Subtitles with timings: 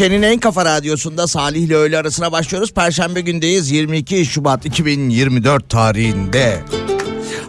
[0.00, 2.72] Türkiye'nin en kafa radyosunda Salih ile öğle arasına başlıyoruz.
[2.72, 6.60] Perşembe gündeyiz 22 Şubat 2024 tarihinde.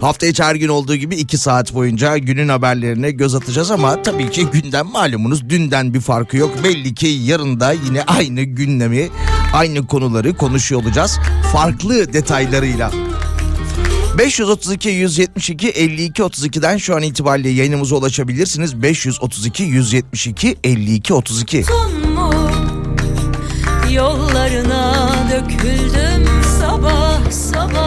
[0.01, 4.29] Hafta içi her gün olduğu gibi 2 saat boyunca günün haberlerine göz atacağız ama tabii
[4.29, 6.63] ki gündem malumunuz dünden bir farkı yok.
[6.63, 9.09] Belli ki yarın da yine aynı gündemi,
[9.53, 11.19] aynı konuları konuşuyor olacağız.
[11.53, 12.91] Farklı detaylarıyla.
[14.17, 18.81] 532 172 52 32'den şu an itibariyle yayınımıza ulaşabilirsiniz.
[18.81, 21.63] 532 172 52 32.
[24.41, 27.80] Yollarına döküldüm sabah sabah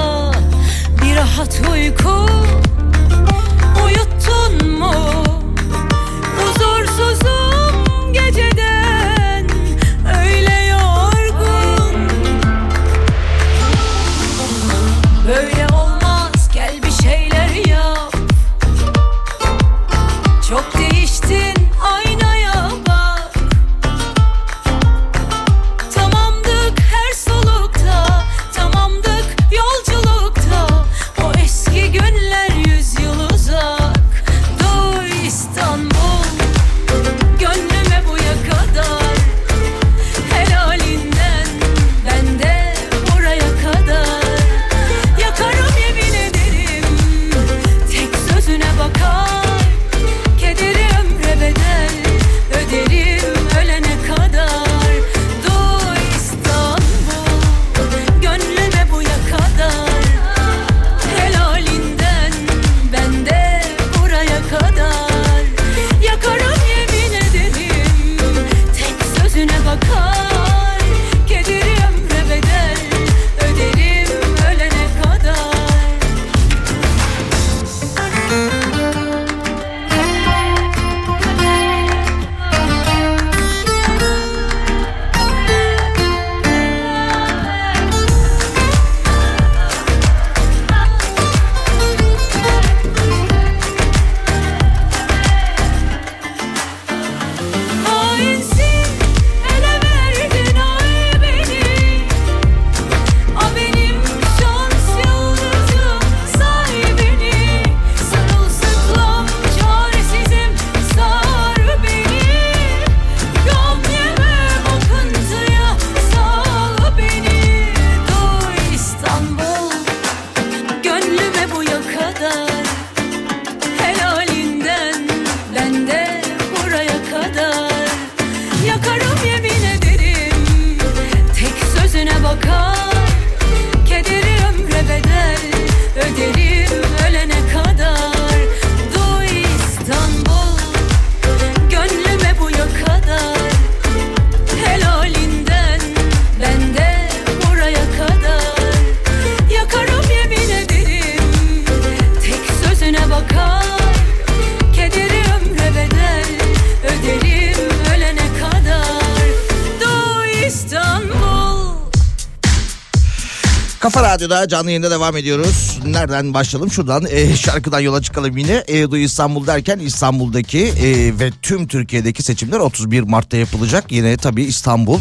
[163.85, 165.79] Kafa Radyo'da canlı yayında devam ediyoruz.
[165.87, 166.71] Nereden başlayalım?
[166.71, 168.65] Şuradan e, şarkıdan yola çıkalım yine.
[168.69, 173.93] E, İstanbul derken İstanbul'daki e, ve tüm Türkiye'deki seçimler 31 Mart'ta yapılacak.
[173.93, 174.99] Yine tabii İstanbul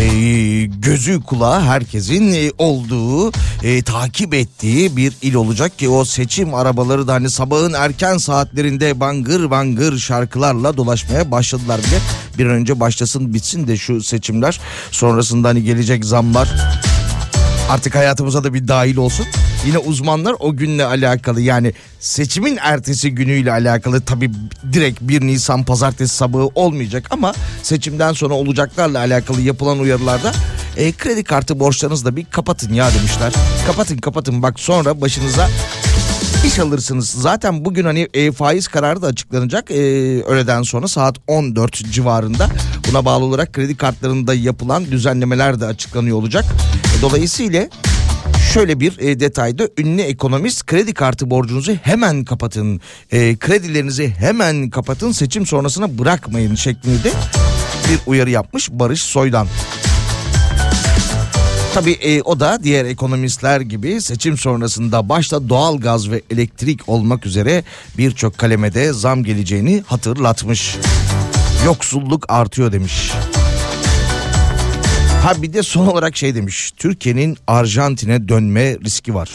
[0.00, 0.06] e,
[0.64, 3.32] gözü kulağı herkesin e, olduğu,
[3.62, 9.00] e, takip ettiği bir il olacak ki o seçim arabaları da hani sabahın erken saatlerinde
[9.00, 11.98] bangır bangır şarkılarla dolaşmaya başladılar bile.
[12.38, 14.60] Bir an önce başlasın bitsin de şu seçimler
[14.90, 16.48] sonrasında hani gelecek zamlar
[17.70, 19.26] artık hayatımıza da bir dahil olsun.
[19.66, 24.30] Yine uzmanlar o günle alakalı yani seçimin ertesi günüyle alakalı tabii
[24.72, 30.32] direkt 1 Nisan pazartesi sabahı olmayacak ama seçimden sonra olacaklarla alakalı yapılan uyarılarda
[30.76, 33.32] e, kredi kartı borçlarınızı da bir kapatın ya demişler.
[33.66, 35.48] Kapatın kapatın bak sonra başınıza
[36.46, 37.08] iş alırsınız.
[37.08, 39.74] Zaten bugün hani e, faiz kararı da açıklanacak e,
[40.22, 42.48] öğleden sonra saat 14 civarında.
[42.94, 46.44] Buna bağlı olarak kredi kartlarında yapılan düzenlemeler de açıklanıyor olacak.
[47.02, 47.68] Dolayısıyla
[48.52, 52.80] şöyle bir e, detayda ünlü ekonomist kredi kartı borcunuzu hemen kapatın.
[53.12, 57.12] E, kredilerinizi hemen kapatın seçim sonrasına bırakmayın şeklinde
[57.90, 59.46] bir uyarı yapmış Barış Soydan.
[61.74, 67.26] Tabii e, o da diğer ekonomistler gibi seçim sonrasında başta doğal gaz ve elektrik olmak
[67.26, 67.64] üzere
[67.98, 70.76] birçok kalemede zam geleceğini hatırlatmış.
[71.64, 73.12] Yoksulluk artıyor demiş.
[75.22, 76.72] Ha bir de son olarak şey demiş.
[76.76, 79.30] Türkiye'nin Arjantin'e dönme riski var.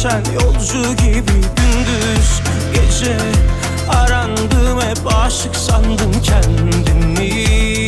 [0.00, 2.40] Yolcu yolcu gibi gündüz
[2.74, 3.16] gece.
[3.88, 7.79] Arandım hep aşık sandım kendimi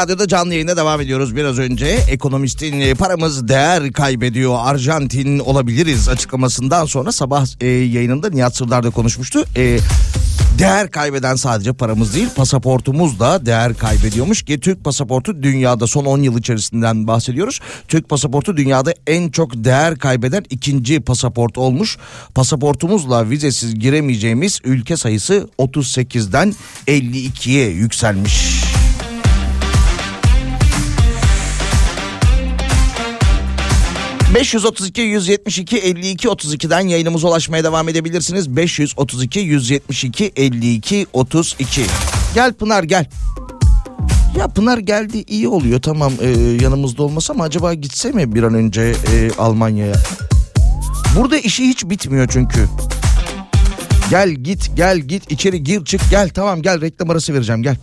[0.00, 1.36] Radyo'da canlı yayına devam ediyoruz.
[1.36, 8.56] Biraz önce ekonomistin e, paramız değer kaybediyor Arjantin olabiliriz açıklamasından sonra sabah e, yayınında Nihat
[8.56, 9.44] Sırdar da konuşmuştu.
[9.56, 9.78] E,
[10.58, 16.22] değer kaybeden sadece paramız değil pasaportumuz da değer kaybediyormuş ki Türk pasaportu dünyada son 10
[16.22, 17.60] yıl içerisinden bahsediyoruz.
[17.88, 21.98] Türk pasaportu dünyada en çok değer kaybeden ikinci pasaport olmuş.
[22.34, 26.54] Pasaportumuzla vizesiz giremeyeceğimiz ülke sayısı 38'den
[26.86, 28.59] 52'ye yükselmiş.
[34.34, 38.56] ...532 172 52 32'den yayınımıza ulaşmaya devam edebilirsiniz.
[38.56, 41.82] 532 172 52 32.
[42.34, 43.06] Gel Pınar gel.
[44.38, 46.28] Ya Pınar geldi iyi oluyor tamam e,
[46.62, 49.96] yanımızda olmasa ama acaba gitse mi bir an önce e, Almanya'ya?
[51.16, 52.68] Burada işi hiç bitmiyor çünkü.
[54.10, 57.76] Gel git gel git içeri gir çık gel tamam gel reklam arası vereceğim gel.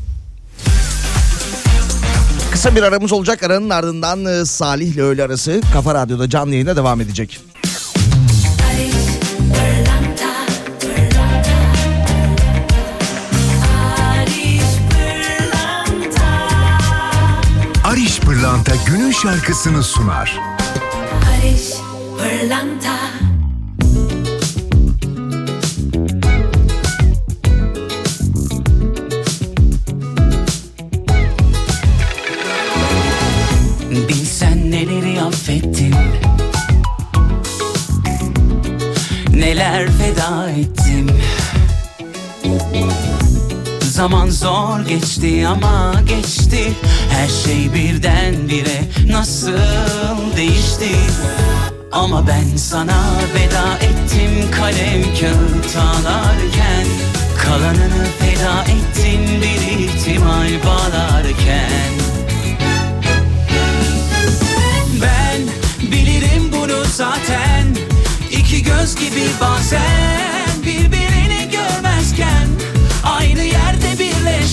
[2.58, 3.44] Kısa bir aramız olacak.
[3.44, 7.40] Aranın ardından e, Salih ile öğle arası Kafa Radyo'da canlı yayına devam edecek.
[17.86, 20.40] Ariş Pırlanta günün şarkısını sunar.
[21.12, 21.74] Barış
[22.18, 23.07] Pırlanta
[44.08, 46.74] Zaman zor geçti ama geçti.
[47.10, 49.58] Her şey birdenbire nasıl
[50.38, 50.96] değişti?
[51.92, 53.04] Ama ben sana
[53.36, 56.88] veda ettim kalem kağıt ağlarken
[57.38, 61.92] Kalanını feda ettin bir ihtimal bağlarken.
[65.02, 65.42] Ben
[65.92, 67.76] bilirim bunu zaten.
[68.32, 70.37] İki göz gibi bazen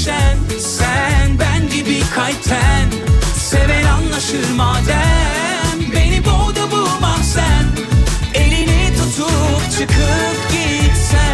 [0.05, 2.89] birleşen sen ben gibi kalpten
[3.37, 7.67] Seven anlaşır madem beni boğdu bu mahzen.
[8.35, 11.25] Elini tutup çıkıp gitsen.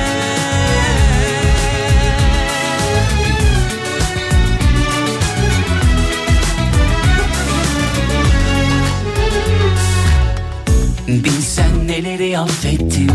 [11.09, 13.11] Bilsen neleri affettim.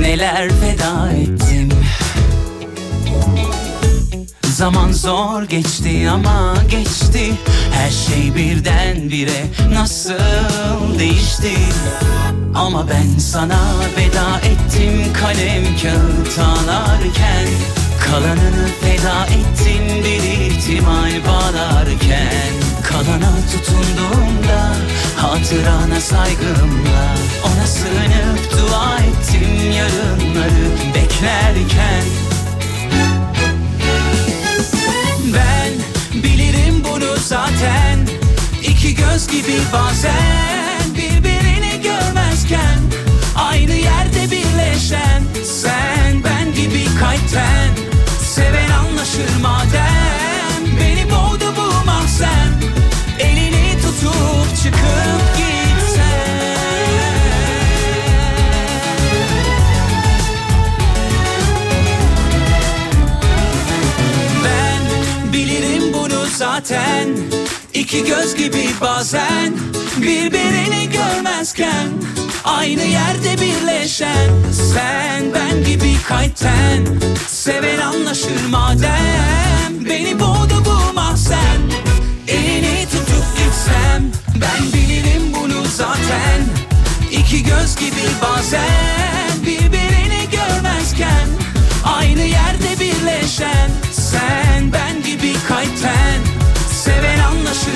[0.00, 1.55] Neler feda ettim
[4.56, 7.32] Zaman zor geçti ama geçti.
[7.72, 11.52] Her şey birdenbire nasıl değişti?
[12.54, 13.60] Ama ben sana
[13.96, 17.48] veda ettim kalem kağıt ağlarken
[18.06, 22.52] Kalanını feda ettin bir ihtimal bağlarken.
[22.82, 24.72] Kalana tutunduğumda
[25.16, 27.14] hatırana saygımla.
[27.44, 32.25] Ona sığınıp dua ettim yarınları beklerken
[37.60, 37.98] zaten.
[38.62, 42.78] İki göz gibi bazen birbirini görmezken
[43.36, 47.70] Aynı yerde birleşen sen ben gibi kalpten.
[48.22, 52.52] Seven anlaşır madem beni boğdu bu mahzen.
[53.18, 55.36] Elini tutup çıkıp
[66.06, 67.35] bunu zaten
[67.86, 69.54] İki göz gibi bazen
[69.96, 71.88] Birbirini görmezken
[72.44, 74.30] Aynı yerde birleşen
[74.72, 76.86] Sen ben gibi kalpten
[77.28, 79.84] Seven anlaşır madem.
[79.88, 81.60] Beni boğdu bu mahzen
[82.28, 86.42] Elini tutup gitsem Ben bilirim bunu zaten.
[87.10, 91.28] İki göz gibi bazen Birbirini görmezken
[91.84, 96.20] Aynı yerde birleşen Sen ben gibi kalpten
[96.86, 97.75] Seven anlaşır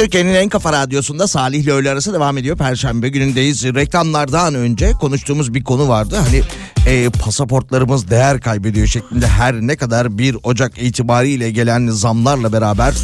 [0.00, 2.56] Türkiye'nin en kafa radyosunda Salih ile öğle arası devam ediyor.
[2.56, 3.64] Perşembe günündeyiz.
[3.64, 6.16] Reklamlardan önce konuştuğumuz bir konu vardı.
[6.16, 6.42] Hani
[6.86, 12.94] e, pasaportlarımız değer kaybediyor şeklinde her ne kadar 1 Ocak itibariyle gelen zamlarla beraber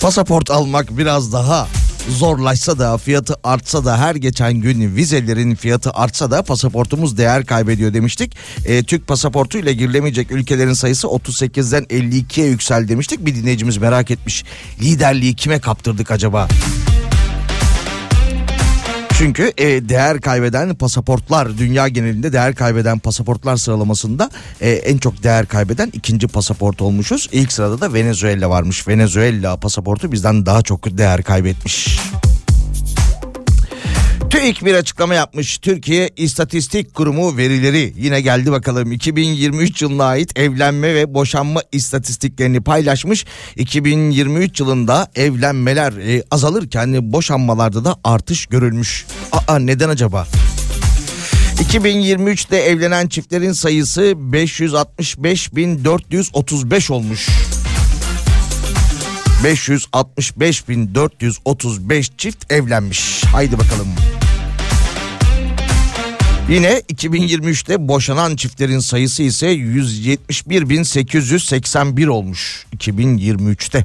[0.00, 1.68] pasaport almak biraz daha
[2.08, 7.94] zorlaşsa da fiyatı artsa da her geçen gün vizelerin fiyatı artsa da pasaportumuz değer kaybediyor
[7.94, 8.36] demiştik.
[8.64, 13.26] E, Türk pasaportu ile girilemeyecek ülkelerin sayısı 38'den 52'ye yüksel demiştik.
[13.26, 14.44] Bir dinleyicimiz merak etmiş.
[14.80, 16.48] Liderliği kime kaptırdık acaba?
[19.18, 25.46] Çünkü e, değer kaybeden pasaportlar dünya genelinde değer kaybeden pasaportlar sıralamasında e, en çok değer
[25.46, 27.28] kaybeden ikinci pasaport olmuşuz.
[27.32, 28.88] İlk sırada da Venezuela varmış.
[28.88, 31.98] Venezuela pasaportu bizden daha çok değer kaybetmiş.
[34.30, 35.58] TÜİK bir açıklama yapmış.
[35.58, 38.92] Türkiye İstatistik Kurumu verileri yine geldi bakalım.
[38.92, 43.24] 2023 yılına ait evlenme ve boşanma istatistiklerini paylaşmış.
[43.56, 49.06] 2023 yılında evlenmeler e, azalırken boşanmalarda da artış görülmüş.
[49.32, 50.26] Aa neden acaba?
[51.56, 57.28] 2023'te evlenen çiftlerin sayısı 565.435 olmuş.
[59.44, 63.24] 565.435 çift evlenmiş.
[63.24, 63.88] Haydi bakalım.
[66.48, 73.84] Yine 2023'te boşanan çiftlerin sayısı ise 171.881 olmuş 2023'te.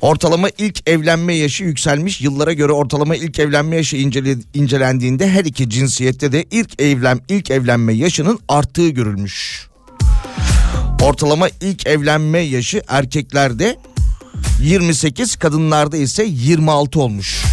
[0.00, 2.20] Ortalama ilk evlenme yaşı yükselmiş.
[2.20, 7.50] Yıllara göre ortalama ilk evlenme yaşı incele, incelendiğinde her iki cinsiyette de ilk evlen ilk
[7.50, 9.66] evlenme yaşının arttığı görülmüş.
[11.02, 13.76] Ortalama ilk evlenme yaşı erkeklerde
[14.62, 17.44] 28, kadınlarda ise 26 olmuş.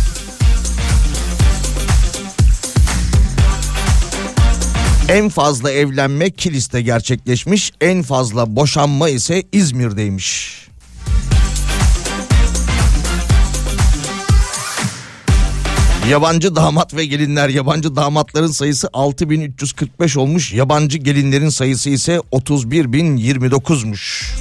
[5.09, 10.57] En fazla evlenme Kilis'te gerçekleşmiş, en fazla boşanma ise İzmir'deymiş.
[16.09, 20.53] Yabancı damat ve gelinler yabancı damatların sayısı 6345 olmuş.
[20.53, 24.33] Yabancı gelinlerin sayısı ise 31029'muş.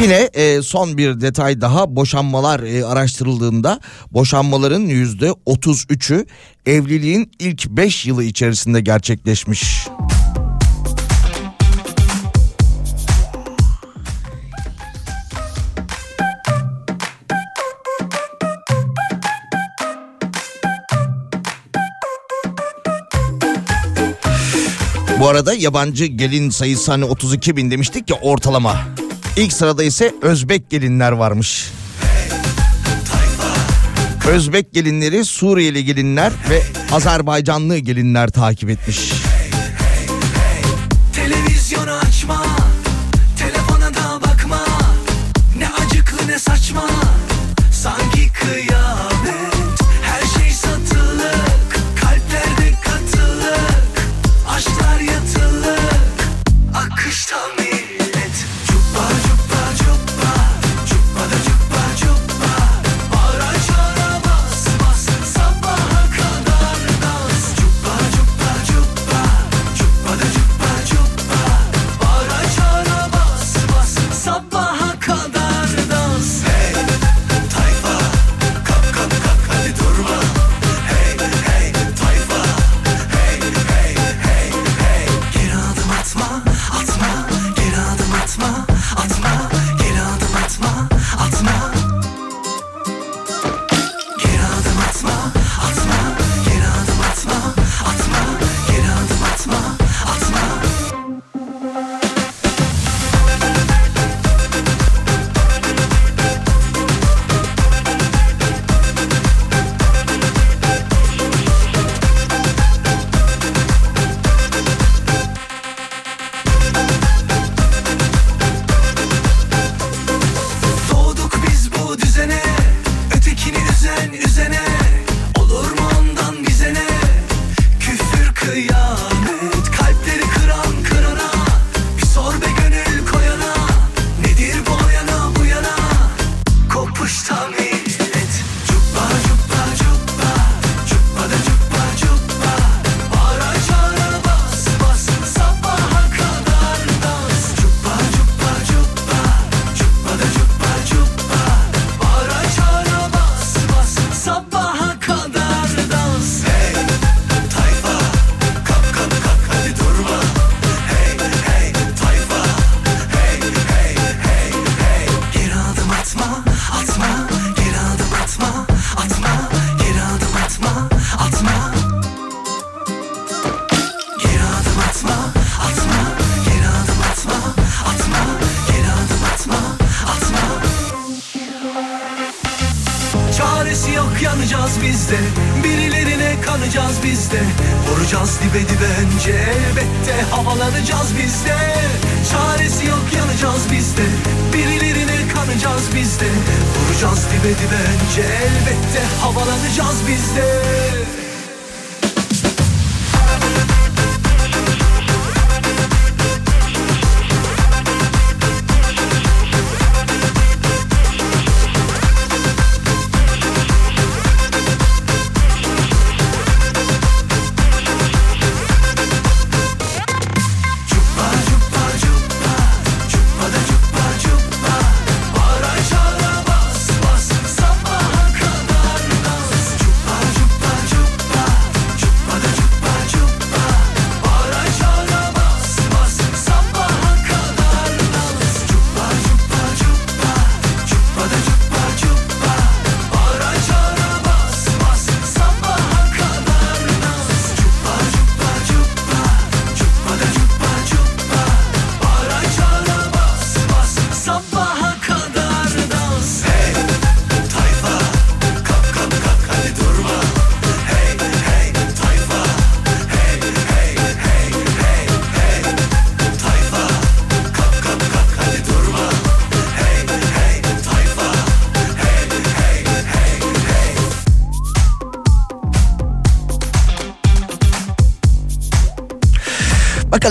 [0.00, 6.26] Yine e, son bir detay daha boşanmalar e, araştırıldığında boşanmaların yüzde 33'ü
[6.66, 9.88] evliliğin ilk 5 yılı içerisinde gerçekleşmiş.
[25.20, 29.01] Bu arada yabancı gelin sayısı hani 32 bin demiştik ya ortalama.
[29.36, 31.70] İlk sırada ise Özbek gelinler varmış.
[34.28, 39.12] Özbek gelinleri Suriyeli gelinler ve Azerbaycanlı gelinler takip etmiş.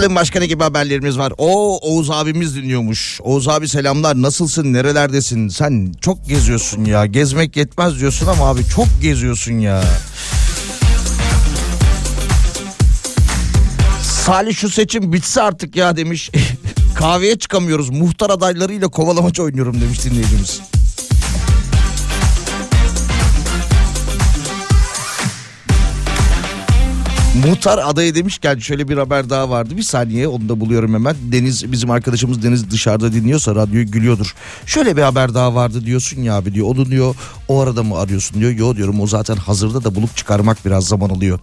[0.02, 1.34] Bakalım başka ne gibi haberlerimiz var.
[1.38, 3.20] O Oğuz abimiz dinliyormuş.
[3.24, 5.48] Oğuz abi selamlar nasılsın nerelerdesin?
[5.48, 7.06] Sen çok geziyorsun ya.
[7.06, 9.84] Gezmek yetmez diyorsun ama abi çok geziyorsun ya.
[14.02, 16.32] Salih şu seçim bitse artık ya demiş.
[16.96, 17.90] Kahveye çıkamıyoruz.
[17.90, 20.62] Muhtar adaylarıyla kovalamaç oynuyorum demiş dinleyicimiz.
[27.36, 29.78] Muhtar adayı demişken şöyle bir haber daha vardı.
[29.78, 31.16] Bir saniye onu da buluyorum hemen.
[31.32, 34.36] Deniz bizim arkadaşımız Deniz dışarıda dinliyorsa radyoyu gülüyordur.
[34.66, 36.68] Şöyle bir haber daha vardı diyorsun ya abi diyor.
[36.68, 37.16] Onu diyor
[37.48, 38.52] o arada mı arıyorsun diyor.
[38.52, 41.40] Yo diyorum o zaten hazırda da bulup çıkarmak biraz zaman alıyor.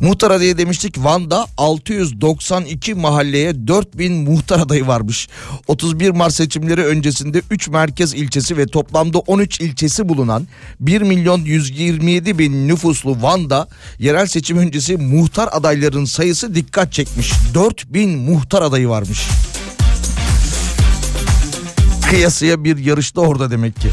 [0.00, 1.04] Muhtar adayı demiştik.
[1.04, 5.28] Van'da 692 mahalleye 4000 muhtar adayı varmış.
[5.66, 10.46] 31 Mart seçimleri öncesinde 3 merkez ilçesi ve toplamda 13 ilçesi bulunan
[10.80, 17.32] 1 milyon 127 bin nüfuslu Van'da yerel seçim öncesi muhtar adayların sayısı dikkat çekmiş.
[17.54, 19.28] 4000 muhtar adayı varmış.
[22.10, 23.88] Kıyasıya bir yarışta orada demek ki.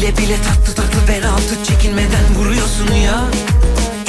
[0.00, 3.24] Bile bile tatlı tatlı bel altı çekinmeden vuruyorsun ya.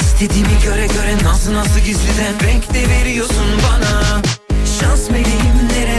[0.00, 4.22] İstediğimi göre göre nazlı nazlı gizliden renk de veriyorsun bana.
[4.80, 5.91] Şans meleğim nerelerdeydin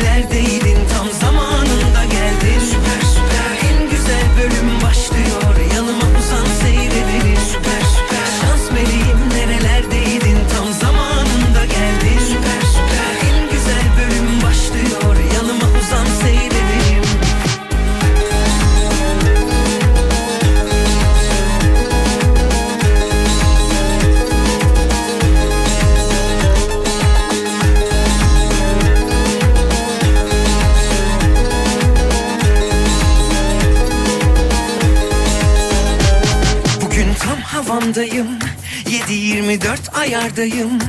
[40.23, 40.79] yollardayım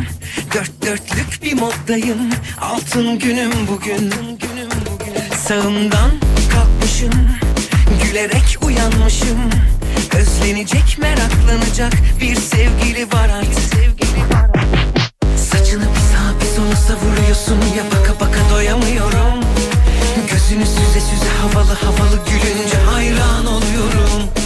[0.55, 2.31] Dört dörtlük bir moddayım.
[2.61, 4.13] Altın günüm bugün.
[5.49, 6.11] Sağımdan
[6.53, 7.29] kalkmışım.
[8.03, 9.51] Gülerek uyanmışım.
[10.19, 13.95] Özlenecek meraklanacak Bir sevgili var artık.
[15.37, 17.77] Saçını bir sağa bir sola savuruyorsun.
[17.77, 19.41] Ya baka baka doyamıyorum.
[20.31, 24.44] Gözünü süze süze havalı havalı gülünce hayran oluyorum.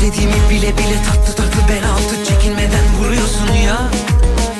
[0.00, 3.90] Beklediğimi bile bile tatlı tatlı bel altı çekinmeden vuruyorsun ya.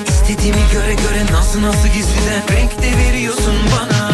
[0.09, 4.10] İstediğimi göre göre nasıl nasıl gizliden renk de veriyorsun bana.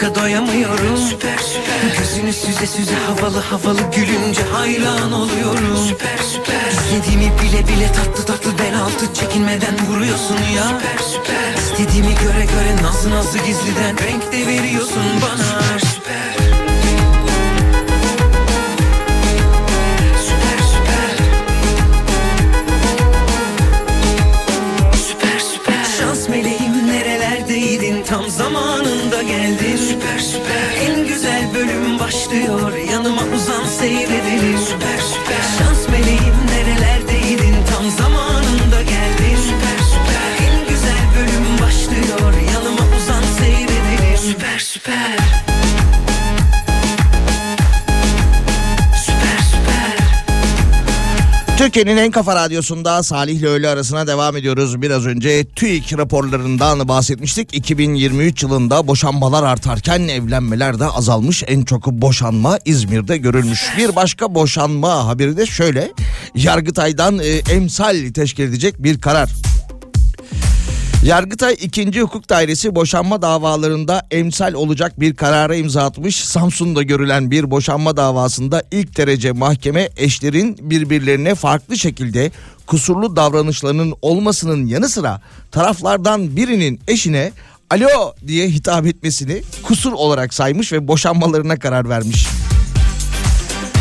[0.00, 0.96] Baka doyamıyorum.
[0.96, 1.98] Süper süper.
[1.98, 5.76] Gözünü süze süze havalı havalı gülünce hayran oluyorum.
[5.88, 6.70] Süper süper.
[6.70, 10.62] İstediğimi bile bile tatlı tatlı bel altı çekinmeden vuruyorsun ya.
[10.62, 11.54] Süper süper.
[11.58, 15.62] İstediğimi göre göre nazlı nazlı gizliden renk de veriyorsun bana.
[15.62, 15.89] Süper
[51.60, 54.82] Türkiye'nin en kafa radyosunda Salih ile öğle arasına devam ediyoruz.
[54.82, 57.54] Biraz önce TÜİK raporlarından bahsetmiştik.
[57.54, 61.44] 2023 yılında boşanmalar artarken evlenmeler de azalmış.
[61.46, 63.72] En çok boşanma İzmir'de görülmüş.
[63.78, 65.92] Bir başka boşanma haberi de şöyle.
[66.34, 69.30] Yargıtay'dan e, emsal teşkil edecek bir karar.
[71.04, 72.00] Yargıtay 2.
[72.00, 76.24] Hukuk Dairesi boşanma davalarında emsal olacak bir karara imza atmış.
[76.24, 82.30] Samsun'da görülen bir boşanma davasında ilk derece mahkeme eşlerin birbirlerine farklı şekilde
[82.66, 87.32] kusurlu davranışlarının olmasının yanı sıra taraflardan birinin eşine
[87.70, 92.26] alo diye hitap etmesini kusur olarak saymış ve boşanmalarına karar vermiş.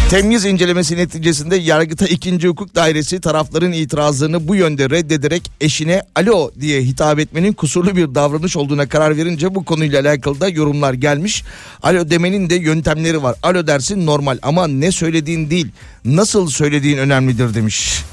[0.10, 2.48] Temyiz incelemesi neticesinde Yargıtay 2.
[2.48, 8.58] Hukuk Dairesi tarafların itirazlarını bu yönde reddederek eşine alo diye hitap etmenin kusurlu bir davranış
[8.58, 11.44] olduğuna karar verince bu konuyla alakalı da yorumlar gelmiş.
[11.84, 13.36] Alo demenin de yöntemleri var.
[13.44, 15.68] Alo dersin normal ama ne söylediğin değil
[16.06, 18.04] nasıl söylediğin önemlidir demiş.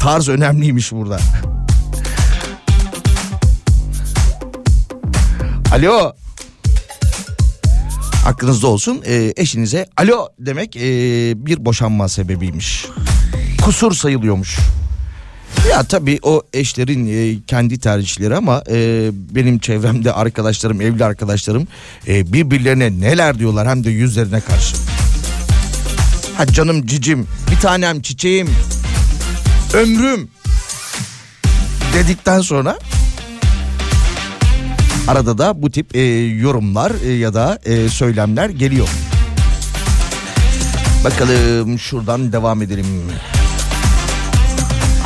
[0.00, 1.18] Tarz önemliymiş burada.
[5.72, 6.12] Alo
[8.26, 10.80] aklınızda olsun e, eşinize alo demek e,
[11.46, 12.86] bir boşanma sebebiymiş.
[13.62, 14.58] Kusur sayılıyormuş.
[15.70, 21.68] Ya tabii o eşlerin e, kendi tercihleri ama e, benim çevremde arkadaşlarım, evli arkadaşlarım
[22.08, 24.76] e, birbirlerine neler diyorlar hem de yüzlerine karşı.
[26.36, 28.48] Ha canım cicim, bir tanem çiçeğim,
[29.74, 30.28] ömrüm
[31.94, 32.78] dedikten sonra
[35.08, 38.88] Arada da bu tip e, yorumlar e, ya da e, söylemler geliyor.
[41.04, 42.86] Bakalım şuradan devam edelim.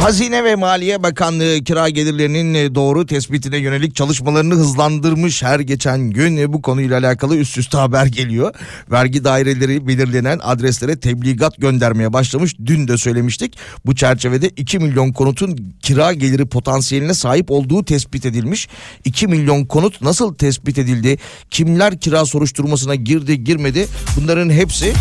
[0.01, 6.37] Hazine ve Maliye Bakanlığı kira gelirlerinin e, doğru tespitine yönelik çalışmalarını hızlandırmış her geçen gün
[6.37, 8.55] e, bu konuyla alakalı üst üste haber geliyor.
[8.91, 12.57] Vergi daireleri belirlenen adreslere tebligat göndermeye başlamış.
[12.67, 13.57] Dün de söylemiştik.
[13.87, 18.69] Bu çerçevede 2 milyon konutun kira geliri potansiyeline sahip olduğu tespit edilmiş.
[19.05, 21.19] 2 milyon konut nasıl tespit edildi?
[21.51, 23.87] Kimler kira soruşturmasına girdi girmedi?
[24.21, 24.93] Bunların hepsi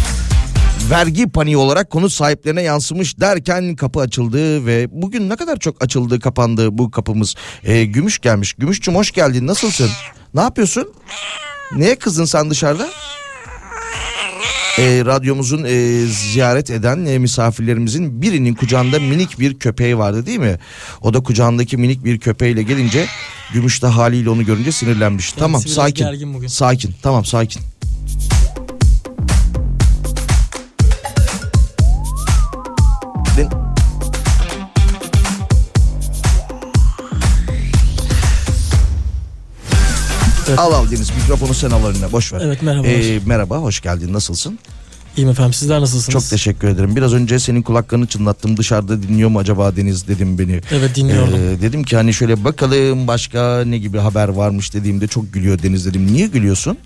[0.89, 6.19] vergi paniği olarak konut sahiplerine yansımış derken kapı açıldı ve bugün ne kadar çok açıldı
[6.19, 7.35] kapandı bu kapımız.
[7.63, 8.53] Ee, Gümüş gelmiş.
[8.53, 9.89] Gümüşçüm hoş geldin nasılsın?
[10.33, 10.93] Ne yapıyorsun?
[11.75, 12.88] Neye kızdın sen dışarıda?
[14.79, 20.59] Ee, radyomuzun e, ziyaret eden e, misafirlerimizin birinin kucağında minik bir köpeği vardı değil mi?
[21.01, 23.05] O da kucağındaki minik bir köpeğiyle gelince
[23.53, 25.31] Gümüş de haliyle onu görünce sinirlenmiş.
[25.31, 26.05] tamam biraz sakin.
[26.47, 27.61] Sakin tamam sakin.
[40.58, 42.41] Al al Deniz mikrofonu sen al eline boş ver.
[42.45, 42.88] Evet, merhaba.
[42.88, 44.60] Ee, merhaba hoş geldin nasılsın?
[45.17, 46.10] İyiyim efendim sizler nasılsınız?
[46.13, 46.95] Çok teşekkür ederim.
[46.95, 50.62] Biraz önce senin kulaklarını çınlattım dışarıda dinliyor mu acaba Deniz dedim beni.
[50.71, 51.34] Evet dinliyordum.
[51.36, 55.86] Ee, dedim ki hani şöyle bakalım başka ne gibi haber varmış dediğimde çok gülüyor Deniz
[55.86, 56.08] dedim.
[56.13, 56.77] Niye gülüyorsun?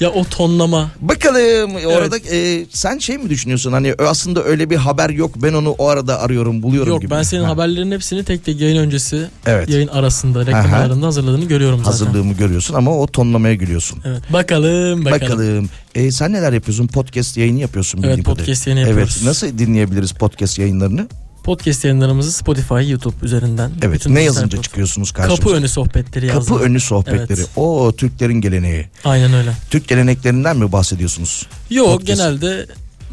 [0.00, 5.10] Ya o tonlama Bakalım orada e, sen şey mi düşünüyorsun hani aslında öyle bir haber
[5.10, 7.10] yok ben onu o arada arıyorum buluyorum yok gibi.
[7.10, 9.68] ben senin Ha, haberlerin hepsini tek tek yayın öncesi Evet.
[9.68, 11.90] yayın arasında reklamlarında hazırladığını görüyorum zaten.
[11.90, 13.98] Hazırlığımı görüyorsun ama o tonlamaya gülüyorsun.
[14.04, 15.22] Evet bakalım bakalım.
[15.22, 15.68] Bakalım.
[15.94, 16.86] E, sen neler yapıyorsun?
[16.86, 17.98] Podcast yayını yapıyorsun.
[17.98, 18.70] Evet, bildiğim podcast kadarıyla.
[18.80, 19.14] yayını yapıyoruz.
[19.18, 19.26] Evet.
[19.28, 21.06] Nasıl dinleyebiliriz podcast yayınlarını?
[21.44, 23.70] Podcast yayınlarımızı Spotify, YouTube üzerinden.
[23.82, 23.94] Evet.
[23.94, 25.42] bütün ne yazınca çıkıyorsunuz karşımıza?
[25.42, 26.54] Kapı önü sohbetleri yazdım.
[26.56, 27.40] Kapı önü sohbetleri.
[27.40, 27.48] Evet.
[27.56, 28.86] O Türklerin geleneği.
[29.04, 29.52] Aynen öyle.
[29.70, 31.46] Türk geleneklerinden mi bahsediyorsunuz?
[31.70, 32.06] Yok Podcast.
[32.20, 32.66] genelde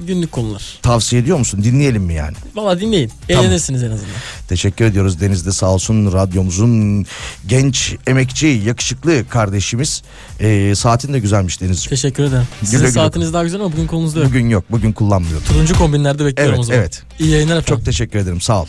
[0.07, 0.63] günlük konular.
[0.81, 1.63] Tavsiye ediyor musun?
[1.63, 2.35] Dinleyelim mi yani?
[2.55, 3.11] Valla dinleyin.
[3.27, 3.45] Tamam.
[3.45, 4.13] Eğlenirsiniz en azından.
[4.49, 7.05] Teşekkür ediyoruz Deniz de sağ olsun radyomuzun
[7.47, 10.01] genç emekçi yakışıklı kardeşimiz.
[10.39, 11.89] Ee, saatin de güzelmiş Denizciğim.
[11.89, 12.47] Teşekkür ederim.
[12.59, 14.29] Sizin Güle güle saatiniz daha güzel ama bugün konunuzda yok.
[14.29, 15.43] Bugün yok bugün kullanmıyorum.
[15.47, 16.79] Turuncu kombinlerde bekliyorum Evet, o zaman.
[16.81, 17.03] evet.
[17.19, 17.75] İyi yayınlar efendim.
[17.75, 18.65] Çok teşekkür ederim sağ ol.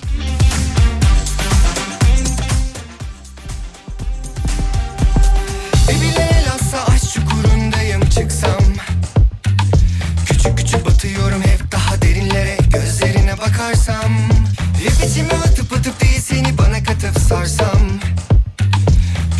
[14.82, 17.82] Hep içime atıp atıp değil seni bana katıp sarsam.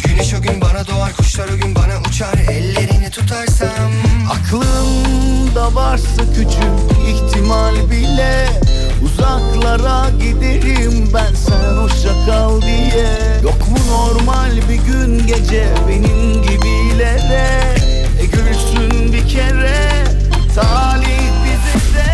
[0.05, 3.92] Güneş o gün bana doğar kuşlar o gün bana uçar Ellerini tutarsam.
[4.31, 8.48] Aklımda varsa küçük ihtimal bile
[9.05, 13.07] Uzaklara giderim ben sen hoşça kal diye.
[13.42, 17.76] Yok mu normal bir gün gece benim gibilere?
[18.20, 20.05] E gülsün bir kere
[20.55, 22.12] talih bize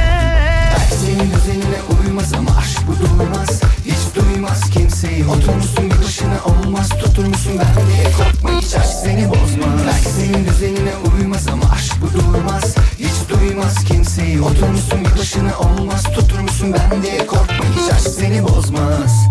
[0.76, 1.78] Belki senin düzenine
[2.18, 5.26] uymaz ama aşk bu durmaz Hiç duymaz kimseyi.
[5.26, 6.88] Oturmuşsun bir başına olmaz.
[6.88, 9.80] Tutur musun ben diye korkma hiç aşk seni bozmaz.
[9.86, 12.74] Belki senin düzenine uymaz ama aşk bu durmaz.
[12.98, 14.42] Hiç duymaz kimseyi.
[14.42, 16.02] Oturmuşsun bir başına olmaz.
[16.02, 19.28] Tutur musun ben diye korkma hiç aşk seni bozmaz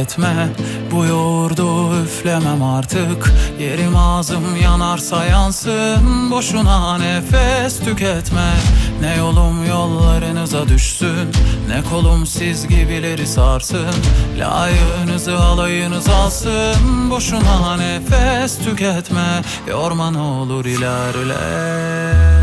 [0.00, 0.48] tüketme
[0.90, 3.32] Bu yoğurdu üflemem artık.
[3.60, 8.52] Yerim ağzım yanarsa yansın Boşuna nefes tüketme.
[9.00, 11.30] Ne yolum yollarınıza düşsün
[11.68, 13.94] Ne kolum siz gibileri sarsın.
[14.38, 19.42] Layığınızı alayınız alsın Boşuna nefes tüketme.
[19.68, 22.39] Yorma ne olur ilerle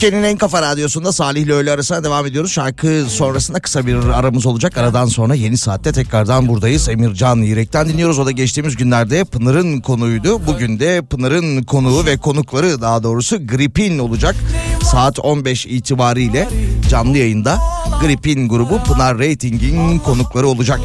[0.00, 2.52] Türkiye'nin en kafa radyosunda Salih ile öğle arasına devam ediyoruz.
[2.52, 4.76] Şarkı sonrasında kısa bir aramız olacak.
[4.76, 6.88] Aradan sonra yeni saatte tekrardan buradayız.
[6.88, 8.18] Emircan Yürek'ten dinliyoruz.
[8.18, 10.46] O da geçtiğimiz günlerde Pınar'ın konuydu.
[10.46, 14.36] Bugün de Pınar'ın konuğu ve konukları daha doğrusu Gripin olacak.
[14.82, 16.48] Saat 15 itibariyle
[16.90, 17.58] canlı yayında
[18.02, 20.80] Gripin grubu Pınar Rating'in konukları olacak.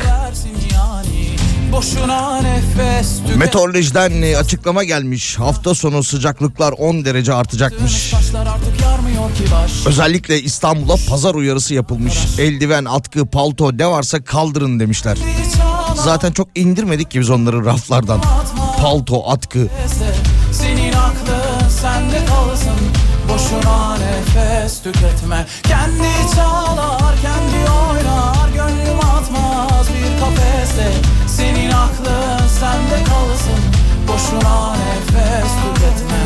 [3.36, 5.40] Meteorolojiden e, açıklama gelmiş.
[5.40, 8.14] Hafta sonu sıcaklıklar 10 derece artacakmış.
[9.86, 12.14] Özellikle İstanbul'a pazar uyarısı yapılmış.
[12.40, 15.18] Eldiven, atkı, palto ne varsa kaldırın demişler.
[15.96, 18.22] Zaten çok indirmedik ki biz onları raflardan.
[18.82, 19.68] Palto, atkı.
[20.52, 22.80] Senin aklın sende kalsın
[23.30, 27.16] Boşuna nefes tüketme Kendi çalar
[32.98, 33.60] kalsın.
[34.08, 36.23] Boşuna nefes tüketme.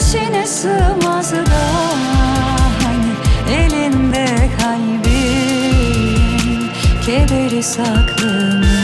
[0.00, 1.44] içine sığmaz da
[2.82, 3.12] Hani
[3.56, 4.26] elinde
[4.60, 5.90] kalbim
[7.06, 8.79] Keberi saklanır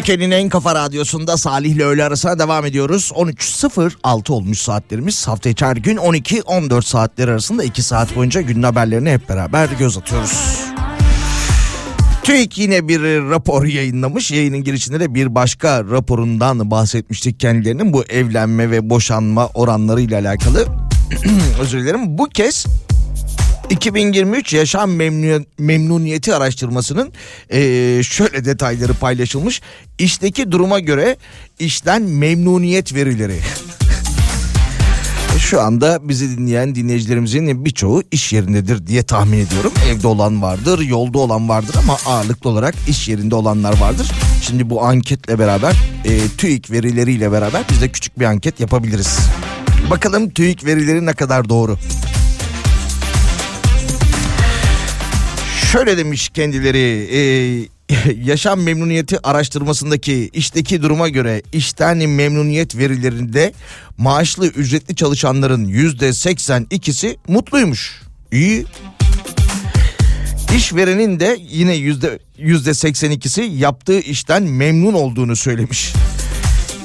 [0.00, 3.12] Türkiye'nin en kafa radyosunda Salih ile öğle arasına devam ediyoruz.
[3.14, 5.28] 13.06 olmuş saatlerimiz.
[5.28, 10.60] Hafta içi gün 12-14 saatleri arasında 2 saat boyunca günün haberlerine hep beraber göz atıyoruz.
[12.22, 14.30] TÜİK yine bir rapor yayınlamış.
[14.30, 17.92] Yayının girişinde de bir başka raporundan bahsetmiştik kendilerinin.
[17.92, 20.66] Bu evlenme ve boşanma oranları ile alakalı.
[21.60, 22.18] Özür dilerim.
[22.18, 22.66] Bu kez
[23.70, 27.12] 2023 yaşam memnun, memnuniyeti araştırmasının
[27.52, 29.60] eee, şöyle detayları paylaşılmış.
[29.98, 31.16] İşteki duruma göre
[31.58, 33.38] işten memnuniyet verileri.
[35.38, 39.72] Şu anda bizi dinleyen dinleyicilerimizin birçoğu iş yerindedir diye tahmin ediyorum.
[39.88, 44.10] Evde olan vardır, yolda olan vardır ama ağırlıklı olarak iş yerinde olanlar vardır.
[44.42, 49.18] Şimdi bu anketle beraber, e, TÜİK verileriyle beraber biz de küçük bir anket yapabiliriz.
[49.90, 51.78] Bakalım TÜİK verileri ne kadar doğru.
[55.72, 57.20] Şöyle demiş kendileri e,
[58.24, 63.52] yaşam memnuniyeti araştırmasındaki işteki duruma göre işten memnuniyet verilerinde
[63.98, 68.02] maaşlı ücretli çalışanların yüzde 82'si mutluymuş.
[68.32, 68.64] İyi.
[70.56, 75.92] İşverenin de yine yüzde yüzde 82'si yaptığı işten memnun olduğunu söylemiş.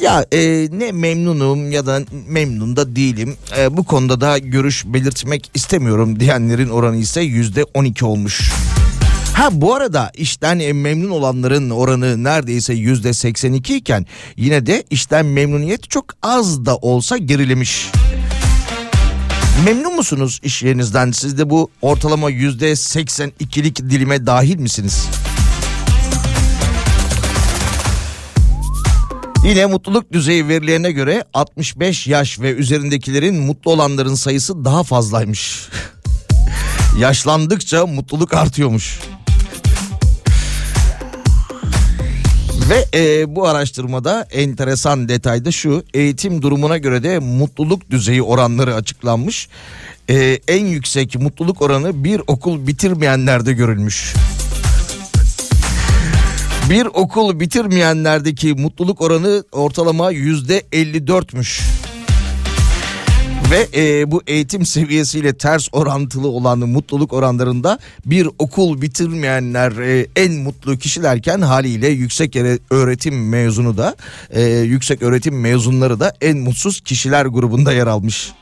[0.01, 3.35] Ya e, ne memnunum ya da memnun da değilim.
[3.57, 8.51] E, bu konuda da görüş belirtmek istemiyorum diyenlerin oranı ise yüzde 12 olmuş.
[9.35, 14.05] Ha bu arada işten memnun olanların oranı neredeyse yüzde 82 iken
[14.37, 17.91] yine de işten memnuniyet çok az da olsa gerilemiş.
[19.65, 21.11] Memnun musunuz iş yerinizden?
[21.11, 25.07] Siz de bu ortalama yüzde 82'lik dilime dahil misiniz?
[29.43, 35.69] Yine mutluluk düzeyi verilerine göre 65 yaş ve üzerindekilerin mutlu olanların sayısı daha fazlaymış.
[36.99, 38.99] Yaşlandıkça mutluluk artıyormuş.
[42.69, 48.75] Ve e, bu araştırmada enteresan detay da şu eğitim durumuna göre de mutluluk düzeyi oranları
[48.75, 49.49] açıklanmış.
[50.09, 54.13] E, en yüksek mutluluk oranı bir okul bitirmeyenlerde görülmüş.
[56.69, 61.74] Bir okul bitirmeyenlerdeki mutluluk oranı ortalama yüzde 54'müş.
[63.51, 70.33] Ve e, bu eğitim seviyesiyle ters orantılı olan mutluluk oranlarında bir okul bitirmeyenler e, en
[70.33, 72.35] mutlu kişilerken haliyle yüksek
[72.69, 73.95] öğretim mezunu da
[74.29, 78.33] e, yüksek öğretim mezunları da en mutsuz kişiler grubunda yer almış.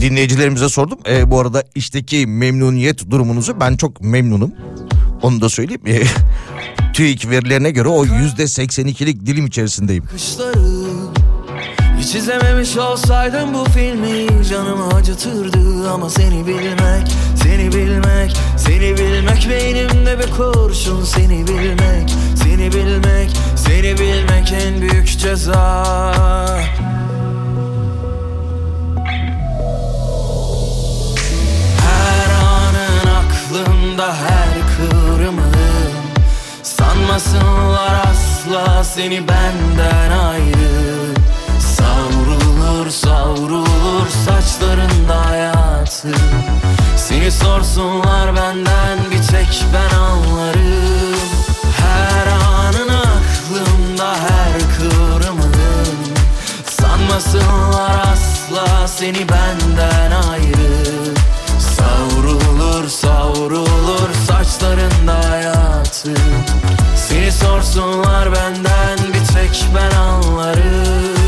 [0.00, 0.98] Dinleyicilerimize sordum.
[1.08, 4.52] E, bu arada işteki memnuniyet durumunuzu ben çok memnunum.
[5.22, 5.82] Onu da söyleyeyim.
[5.86, 6.02] E,
[6.92, 10.04] TÜİK verilerine göre o yüzde 82'lik dilim içerisindeyim.
[10.04, 10.70] bakışları
[12.00, 17.08] Hiç izlememiş olsaydım bu filmi Canımı acıtırdı ama seni bilmek
[17.42, 25.18] Seni bilmek, seni bilmek Beynimde bir kurşun Seni bilmek, seni bilmek Seni bilmek en büyük
[25.18, 25.84] ceza
[34.00, 35.44] aklımda her kıvrımın
[36.62, 41.14] Sanmasınlar asla seni benden ayrı.
[41.60, 46.12] Savrulur savrulur saçlarında hayatı.
[46.96, 51.20] Seni sorsunlar benden bir tek ben anlarım.
[51.80, 55.52] Her anın aklımda her kıvrımın
[56.64, 60.99] Sanmasınlar asla seni benden ayrı
[62.80, 66.14] Savrulur savrulur saçlarında hayatı.
[66.96, 71.19] Seni sorsunlar benden bir tek ben anlarım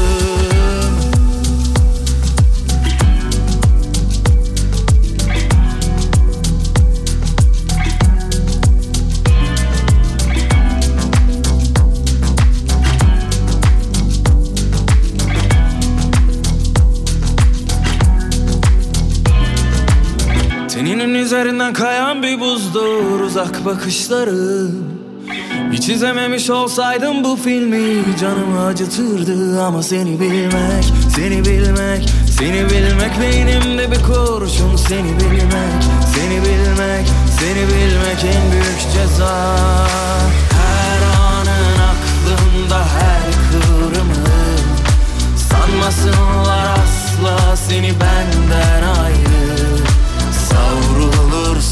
[21.13, 24.69] Teninin üzerinden kayan bir buzdur uzak bakışları.
[25.73, 30.85] Hiç izlememiş olsaydım bu filmi Canımı acıtırdı ama seni bilmek
[31.17, 34.77] Seni bilmek, seni bilmek Beynimde bir kurşun.
[34.77, 35.83] Seni bilmek,
[36.15, 37.07] seni bilmek
[37.41, 39.57] Seni bilmek en büyük ceza.
[40.53, 44.61] Her anın aklımda her kıvrımın
[45.37, 49.22] Sanmasınlar asla seni benden ayrı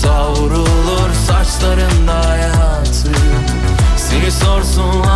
[0.03, 3.13] Savrulur saçlarında hayatı.
[3.97, 5.10] Seni sorsunlar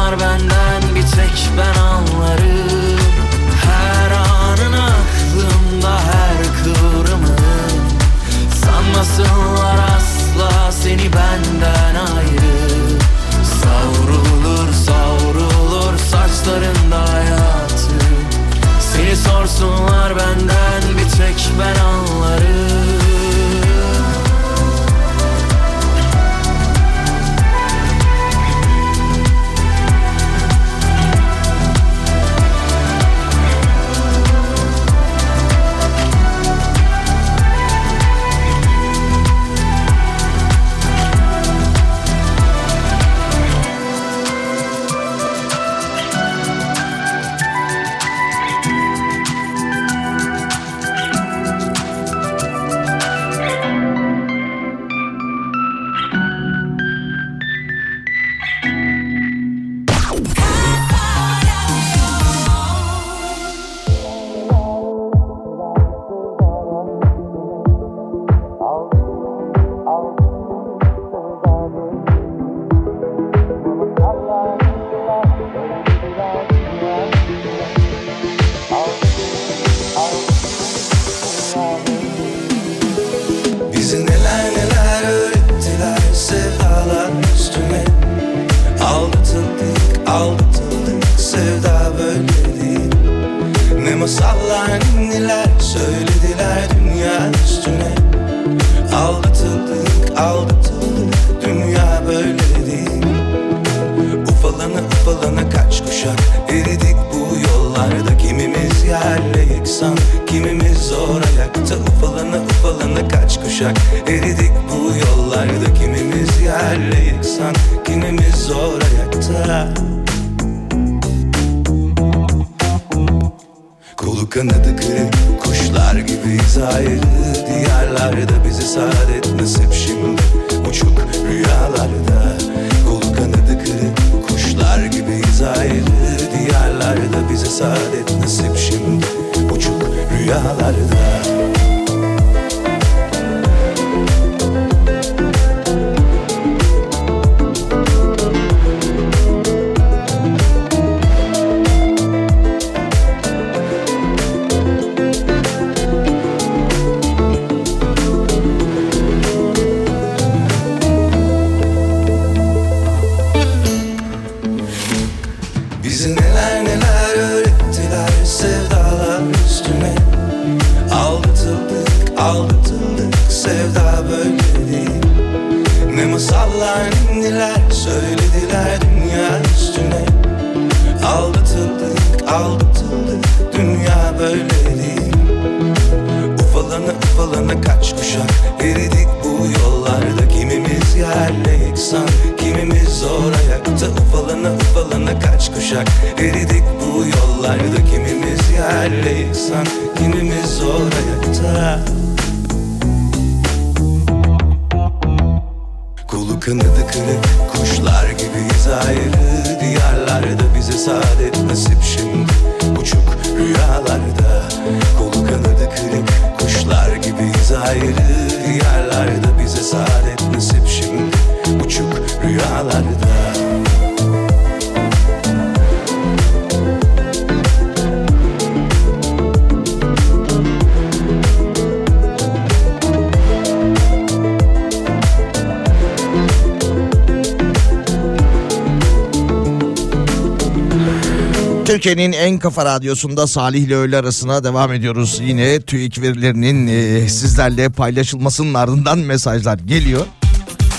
[242.25, 245.21] en kafa radyosunda Salih ile öğle arasına devam ediyoruz.
[245.27, 250.07] Yine TÜİK verilerinin e, sizlerle paylaşılmasının ardından mesajlar geliyor.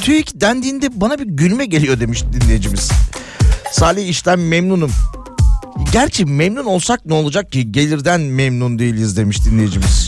[0.01, 2.91] TÜİK dendiğinde bana bir gülme geliyor demiş dinleyicimiz.
[3.71, 4.91] Salih işten memnunum.
[5.93, 10.04] Gerçi memnun olsak ne olacak ki gelirden memnun değiliz demiş dinleyicimiz.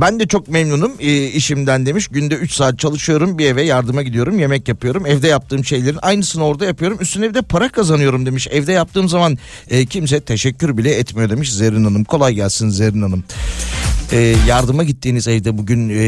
[0.00, 2.08] Ben de çok memnunum e, işimden demiş.
[2.08, 5.06] Günde 3 saat çalışıyorum bir eve yardıma gidiyorum yemek yapıyorum.
[5.06, 6.98] Evde yaptığım şeylerin aynısını orada yapıyorum.
[7.00, 8.48] Üstüne bir de para kazanıyorum demiş.
[8.50, 9.38] Evde yaptığım zaman
[9.70, 12.04] e, kimse teşekkür bile etmiyor demiş Zerrin Hanım.
[12.04, 13.24] Kolay gelsin Zerrin Hanım.
[14.12, 15.98] E, yardıma gittiğiniz evde bugün e,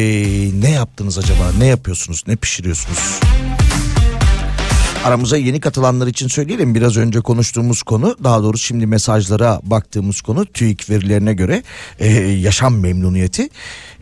[0.61, 1.53] ne yaptınız acaba?
[1.59, 2.25] Ne yapıyorsunuz?
[2.27, 3.21] Ne pişiriyorsunuz?
[5.05, 6.75] Aramıza yeni katılanlar için söyleyelim.
[6.75, 11.63] Biraz önce konuştuğumuz konu daha doğrusu şimdi mesajlara baktığımız konu TÜİK verilerine göre
[11.99, 13.49] e, yaşam memnuniyeti.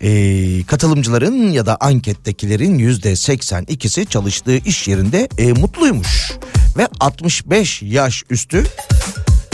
[0.03, 6.33] E, katılımcıların ya da ankettekilerin yüzde 82'si çalıştığı iş yerinde e, mutluymuş.
[6.77, 8.65] Ve 65 yaş üstü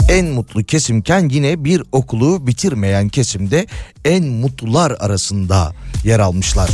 [0.09, 3.67] en mutlu kesimken yine bir okulu bitirmeyen kesimde
[4.05, 5.73] en mutlular arasında
[6.03, 6.69] yer almışlar.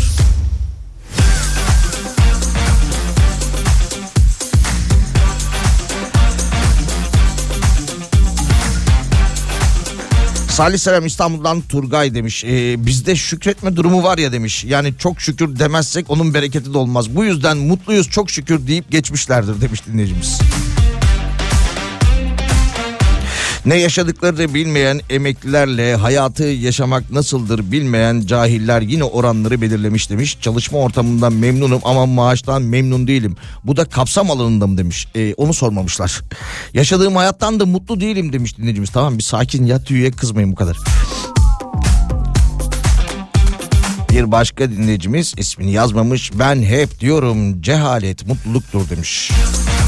[10.62, 12.44] Salih Selam İstanbul'dan Turgay demiş.
[12.44, 14.64] Ee, bizde şükretme durumu var ya demiş.
[14.64, 17.16] Yani çok şükür demezsek onun bereketi de olmaz.
[17.16, 20.40] Bu yüzden mutluyuz çok şükür deyip geçmişlerdir demiş dinleyicimiz.
[23.66, 30.38] Ne yaşadıklarını bilmeyen emeklilerle hayatı yaşamak nasıldır bilmeyen cahiller yine oranları belirlemiş demiş.
[30.42, 33.36] Çalışma ortamından memnunum ama maaştan memnun değilim.
[33.64, 35.08] Bu da kapsam alanında mı demiş.
[35.16, 36.22] Ee, onu sormamışlar.
[36.74, 38.90] Yaşadığım hayattan da mutlu değilim demiş dinleyicimiz.
[38.90, 40.78] Tamam bir sakin yat üyeye kızmayın bu kadar.
[44.12, 46.32] Bir başka dinleyicimiz ismini yazmamış.
[46.40, 49.32] Ben hep diyorum cehalet mutluluktur demiş.
[49.32, 49.81] Bırakamıyorum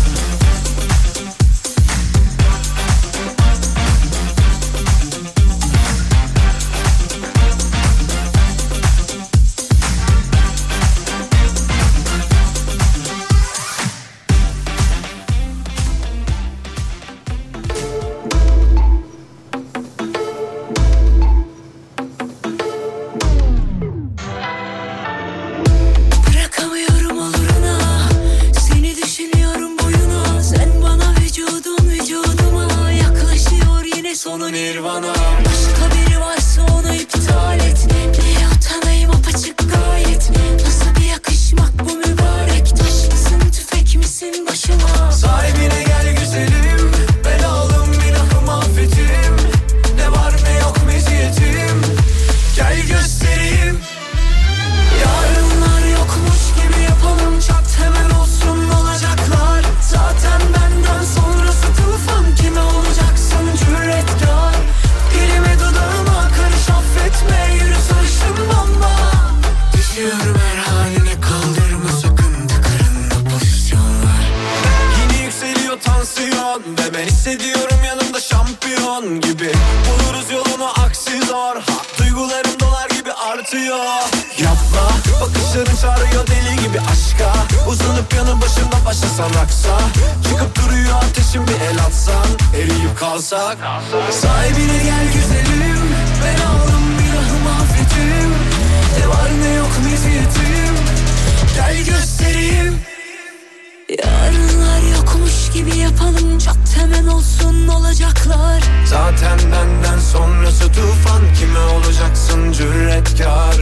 [105.93, 108.63] yapalım Çok hemen olsun olacaklar.
[108.85, 113.55] Zaten benden sonrası tufan Kime olacaksın cüretkar?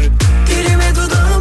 [0.48, 1.41] Dilime dudağıma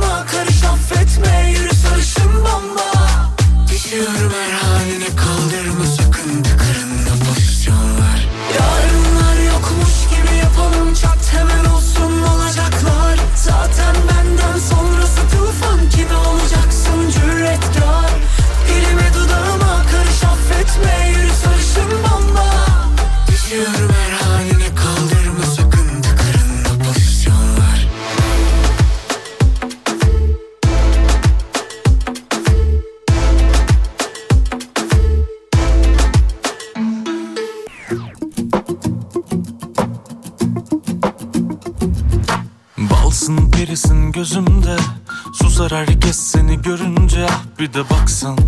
[47.71, 48.39] bir de baksan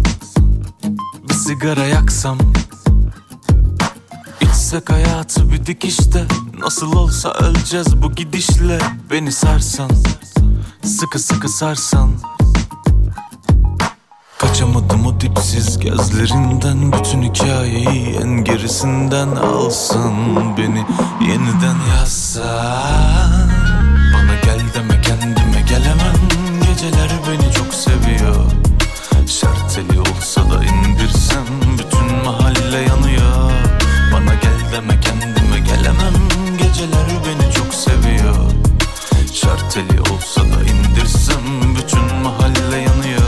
[1.28, 2.38] Bir sigara yaksam.
[4.40, 6.24] İçsek hayatı bir dikişte
[6.58, 8.78] Nasıl olsa öleceğiz bu gidişle.
[9.10, 9.90] Beni sarsan
[10.84, 12.10] Sıkı sıkı sarsan.
[14.38, 20.56] Kaçamadım o dipsiz gözlerinden Bütün hikayeyi en gerisinden alsan.
[20.56, 20.84] Beni
[21.20, 23.50] yeniden yazsan.
[24.14, 26.16] Bana gel deme kendime gelemem.
[26.66, 28.71] Geceler beni çok seviyor
[29.26, 31.46] Şarteli olsa da indirsem
[31.78, 33.52] Bütün mahalle yanıyor.
[34.12, 36.14] Bana gel deme kendime gelemem.
[36.58, 38.34] Geceler beni çok seviyor.
[39.32, 43.22] Şarteli olsa da indirsem Bütün mahalle yanıyor.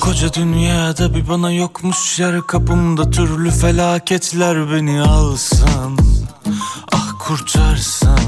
[0.00, 5.98] Koca dünyada bir bana yokmuş yer Kapımda türlü felaketler beni alsan
[6.92, 8.23] Ah kurtarsan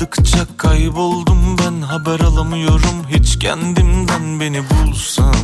[0.00, 1.82] Aradıkça kayboldum ben.
[1.82, 3.04] Haber alamıyorum.
[3.08, 5.34] Hiç kendimden beni bulsam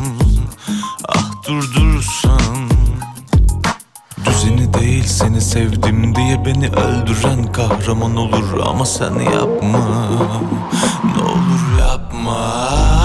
[1.09, 2.71] Ah durdursan
[4.27, 8.61] Düzeni değil seni sevdim diye beni öldüren kahraman olur.
[8.67, 9.79] Ama sen yapma.
[11.17, 12.96] Ne olur yapma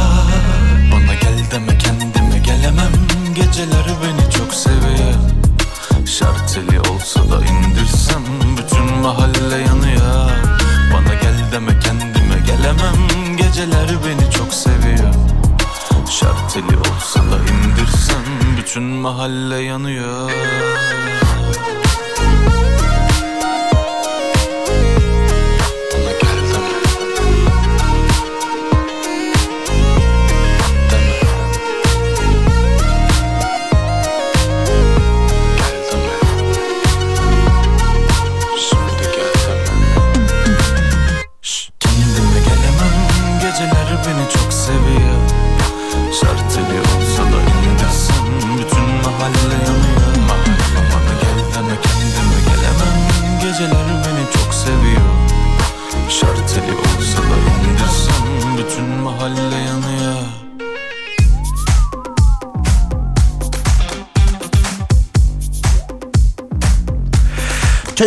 [13.61, 15.13] Geceler beni çok seviyor.
[16.09, 18.23] Şarteli olsa da indirsem
[18.57, 20.31] Bütün mahalle yanıyor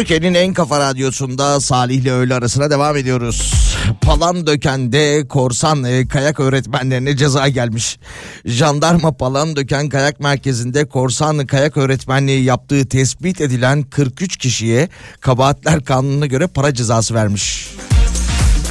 [0.05, 3.55] Türkiye'nin en kafa radyosunda Salih ile öğle arasına devam ediyoruz.
[4.01, 7.99] Palandöken'de korsan e, kayak öğretmenlerine ceza gelmiş.
[8.45, 14.89] Jandarma Palandöken Kayak Merkezi'nde korsan kayak öğretmenliği yaptığı tespit edilen 43 kişiye
[15.21, 17.71] kabahatler kanununa göre para cezası vermiş.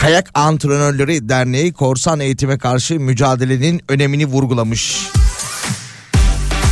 [0.02, 4.98] Kayak Antrenörleri Derneği korsan eğitime karşı mücadelenin önemini vurgulamış.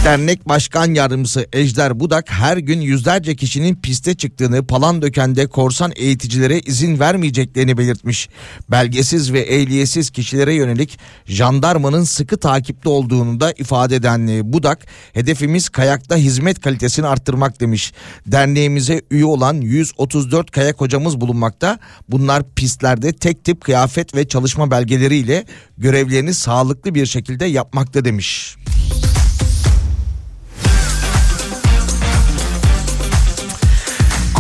[0.06, 7.00] Dernek Başkan Yardımcısı Ejder Budak her gün yüzlerce kişinin piste çıktığını Palandöken'de korsan eğiticilere izin
[7.00, 8.30] vermeyeceklerini belirtmiş.
[8.72, 16.16] Belgesiz ve ehliyetsiz kişilere yönelik jandarmanın sıkı takipte olduğunu da ifade eden Budak hedefimiz kayakta
[16.16, 17.94] hizmet kalitesini arttırmak demiş.
[18.28, 21.80] Derneğimize üye olan 134 kayak hocamız bulunmakta.
[22.10, 25.46] Bunlar pistlerde tek tip kıyafet ve çalışma belgeleriyle
[25.78, 28.58] görevlerini sağlıklı bir şekilde yapmakta demiş.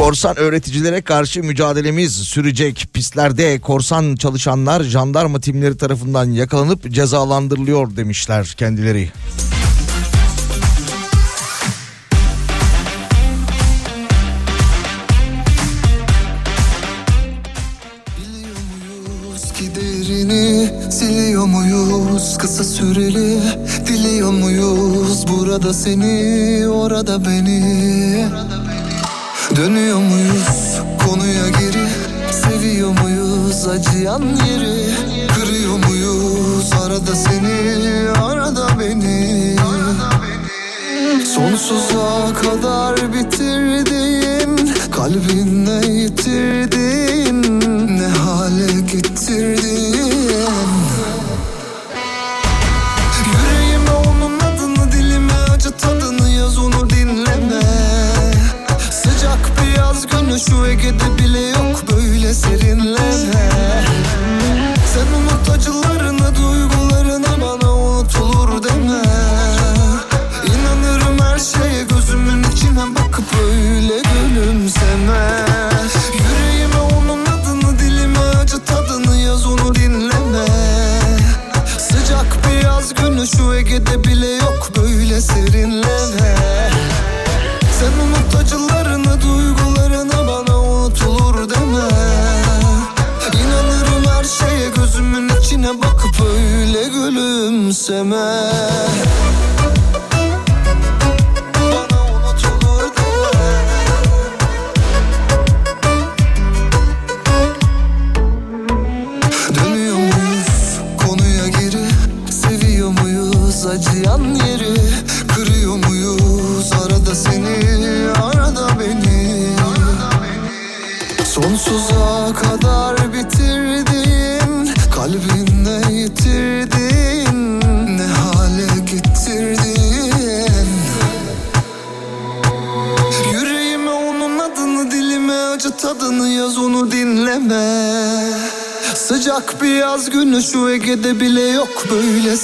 [0.02, 2.88] Korsan öğreticilere karşı mücadelemiz sürecek.
[2.94, 9.10] Pistlerde korsan çalışanlar jandarma timleri tarafından yakalanıp cezalandırılıyor demişler kendileri.
[20.92, 23.40] Siliyor muyuz kısa süreli
[23.88, 28.26] Diliyor muyuz burada seni orada beni
[29.56, 31.88] Dönüyor muyuz konuya geri?
[32.32, 34.86] Seviyor muyuz acıyan yeri?
[35.36, 39.56] Kırıyor muyuz arada seni arada beni?
[41.26, 47.21] Sonsuza kadar bitirdiğin Kalbinle yitirdiğin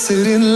[0.07, 0.46] sitting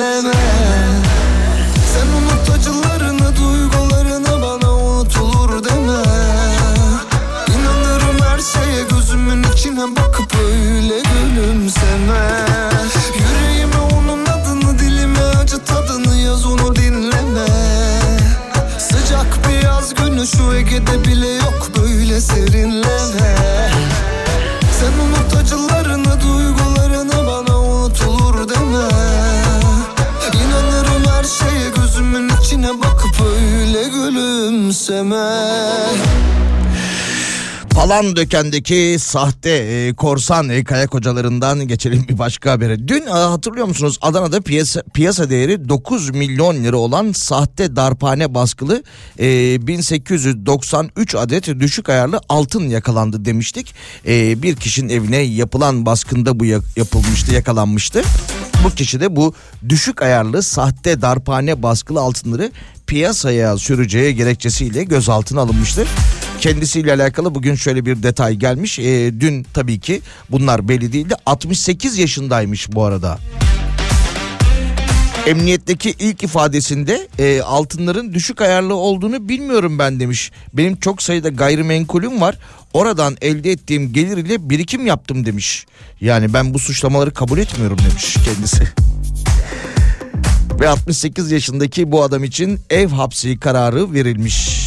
[38.15, 42.87] Palandöken'deki sahte e, korsan e, kayak hocalarından geçelim bir başka habere.
[42.87, 48.83] Dün e, hatırlıyor musunuz Adana'da piyasa, piyasa değeri 9 milyon lira olan sahte darphane baskılı
[49.19, 53.73] e, 1893 adet düşük ayarlı altın yakalandı demiştik.
[54.07, 58.01] E, bir kişinin evine yapılan baskında bu ya- yapılmıştı yakalanmıştı.
[58.63, 59.33] Bu kişi de bu
[59.69, 62.51] düşük ayarlı sahte darphane baskılı altınları
[62.87, 65.85] piyasaya süreceği gerekçesiyle gözaltına alınmıştı.
[66.41, 68.79] Kendisiyle alakalı bugün şöyle bir detay gelmiş.
[68.79, 71.15] Ee, dün tabii ki bunlar belli değildi.
[71.25, 73.19] 68 yaşındaymış bu arada.
[75.27, 80.31] Emniyetteki ilk ifadesinde e, altınların düşük ayarlı olduğunu bilmiyorum ben demiş.
[80.53, 82.37] Benim çok sayıda gayrimenkulüm var.
[82.73, 85.65] Oradan elde ettiğim gelir ile birikim yaptım demiş.
[86.01, 88.63] Yani ben bu suçlamaları kabul etmiyorum demiş kendisi.
[90.59, 94.60] Ve 68 yaşındaki bu adam için ev hapsi kararı verilmiş.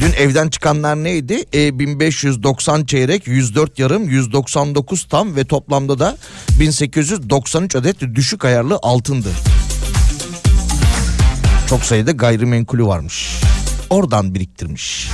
[0.00, 1.44] Dün evden çıkanlar neydi?
[1.54, 6.16] E, 1590 çeyrek, 104 yarım, 199 tam ve toplamda da
[6.60, 9.28] 1893 adet düşük ayarlı altındı.
[11.68, 13.40] Çok sayıda gayrimenkulü varmış.
[13.90, 15.08] Oradan biriktirmiş.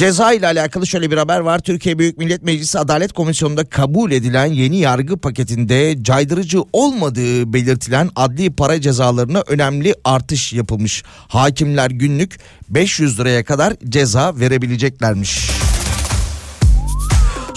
[0.00, 1.58] Ceza ile alakalı şöyle bir haber var.
[1.58, 8.52] Türkiye Büyük Millet Meclisi Adalet Komisyonu'nda kabul edilen yeni yargı paketinde caydırıcı olmadığı belirtilen adli
[8.52, 11.02] para cezalarına önemli artış yapılmış.
[11.28, 12.38] Hakimler günlük
[12.68, 15.59] 500 liraya kadar ceza verebileceklermiş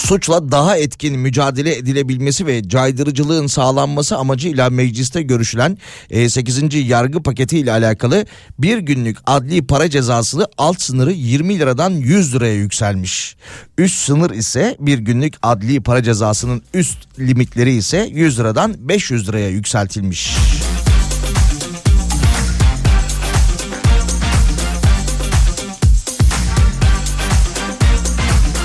[0.08, 5.78] suçla daha etkin mücadele edilebilmesi ve caydırıcılığın sağlanması amacıyla mecliste görüşülen
[6.28, 6.76] 8.
[6.90, 8.26] yargı paketi ile alakalı
[8.60, 13.36] bir günlük adli para cezası alt sınırı 20 liradan 100 liraya yükselmiş.
[13.78, 19.50] Üst sınır ise bir günlük adli para cezasının üst limitleri ise 100 liradan 500 liraya
[19.50, 20.36] yükseltilmiş.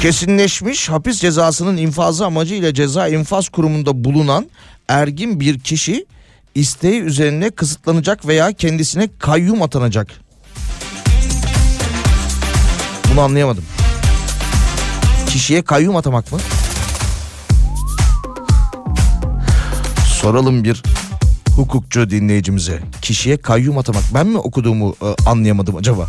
[0.02, 4.46] Kesinleşmiş hapis cezasının infazı amacıyla ceza infaz kurumunda bulunan
[4.88, 6.06] ergin bir kişi
[6.54, 10.08] isteği üzerine kısıtlanacak veya kendisine kayyum atanacak.
[13.12, 13.64] Bunu anlayamadım.
[15.28, 16.38] Kişiye kayyum atamak mı?
[20.20, 20.82] Soralım bir
[21.56, 22.80] hukukçu dinleyicimize.
[23.02, 24.02] Kişiye kayyum atamak.
[24.14, 26.08] Ben mi okuduğumu e, anlayamadım acaba?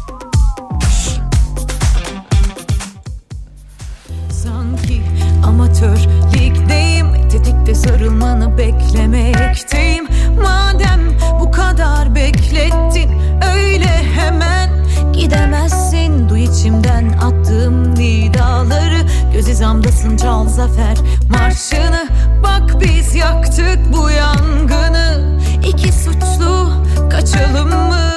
[5.60, 5.97] Amatör
[6.34, 10.07] ligdeyim Tetikte sarılmanı beklemekteyim.
[10.43, 10.99] Madem
[11.39, 13.12] bu kadar beklettin
[13.55, 14.70] Öyle hemen
[15.14, 16.30] gidemezsin.
[16.30, 18.99] Duy içimden attığım nidaları.
[19.34, 20.97] Göz hizamdasın çal zafer
[21.30, 22.07] marşını.
[22.43, 25.39] Bak biz yaktık bu yangını.
[25.68, 26.72] İki suçlu
[27.12, 28.14] kaçalım mı?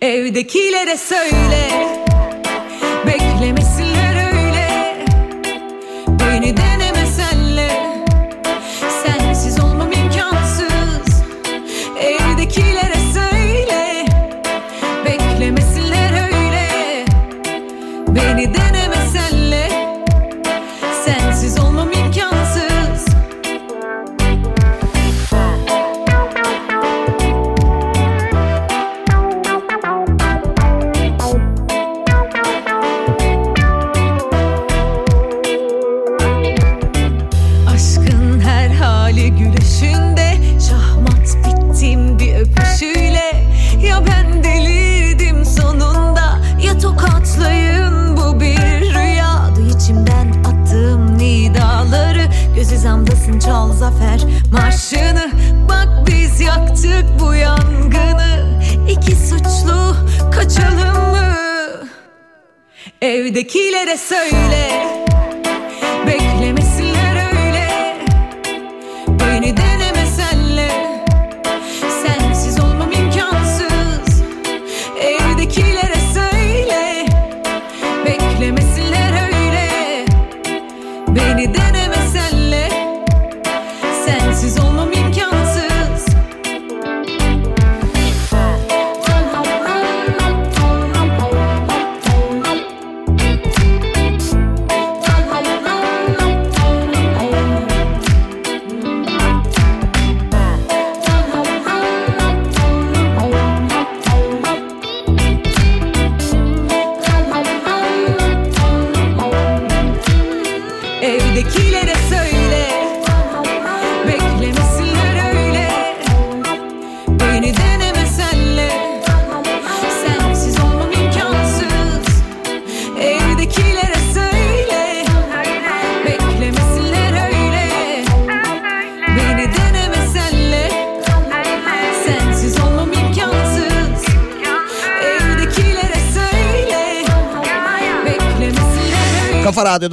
[0.00, 2.01] Evdekilere söyle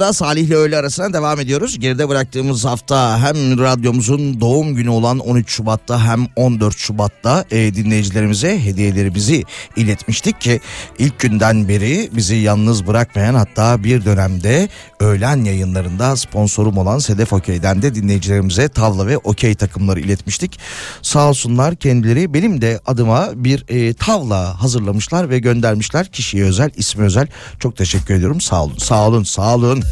[0.00, 1.78] Salih ile öğle arasına devam ediyoruz.
[1.78, 8.64] Geride bıraktığımız hafta hem radyomuzun doğum günü olan 13 Şubat'ta hem 14 Şubat'ta e, dinleyicilerimize
[8.64, 9.44] hediyelerimizi
[9.76, 10.60] iletmiştik ki
[10.98, 14.68] ilk günden beri bizi yalnız bırakmayan hatta bir dönemde
[15.00, 20.58] öğlen yayınlarında sponsorum olan Sedef Okey'den de dinleyicilerimize tavla ve okey takımları iletmiştik.
[21.02, 26.06] Sağ olsunlar kendileri benim de adıma bir e, tavla hazırlamışlar ve göndermişler.
[26.06, 27.26] Kişiye özel, ismi özel.
[27.58, 28.40] Çok teşekkür ediyorum.
[28.40, 29.82] Sağ olun, sağ olun, sağ olun.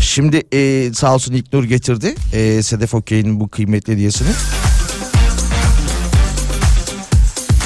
[0.00, 4.28] Şimdi e, sağ olsun İlknur getirdi e, Sedef Okey'in bu kıymetli hediyesini.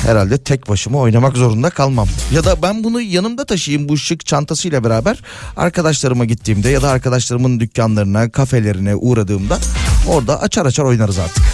[0.02, 2.08] Herhalde tek başıma oynamak zorunda kalmam.
[2.32, 5.22] Ya da ben bunu yanımda taşıyayım bu şık çantasıyla beraber
[5.56, 9.58] arkadaşlarıma gittiğimde ya da arkadaşlarımın dükkanlarına, kafelerine uğradığımda
[10.08, 11.44] orada açar açar oynarız artık.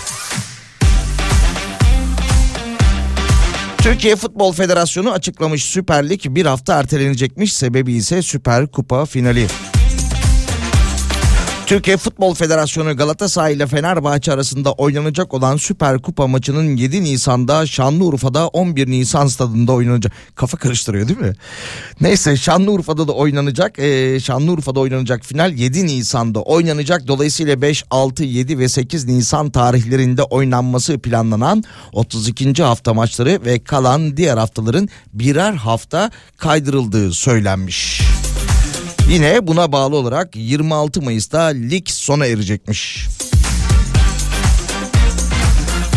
[3.79, 7.53] Türkiye Futbol Federasyonu açıklamış Süper Lig bir hafta ertelenecekmiş.
[7.53, 9.47] Sebebi ise Süper Kupa finali.
[11.69, 18.49] Türkiye Futbol Federasyonu Galatasaray ile Fenerbahçe arasında oynanacak olan Süper Kupa maçının 7 Nisan'da Şanlıurfa'da
[18.49, 20.13] 11 Nisan stadında oynanacak.
[20.35, 21.33] Kafa karıştırıyor değil mi?
[22.01, 23.79] Neyse Şanlıurfa'da da oynanacak.
[23.79, 27.09] Ee, Şanlıurfa'da oynanacak final 7 Nisan'da oynanacak.
[27.09, 32.63] Dolayısıyla 5, 6, 7 ve 8 Nisan tarihlerinde oynanması planlanan 32.
[32.63, 38.08] hafta maçları ve kalan diğer haftaların birer hafta kaydırıldığı söylenmiş.
[39.09, 43.07] Yine buna bağlı olarak 26 Mayıs'ta lig sona erecekmiş.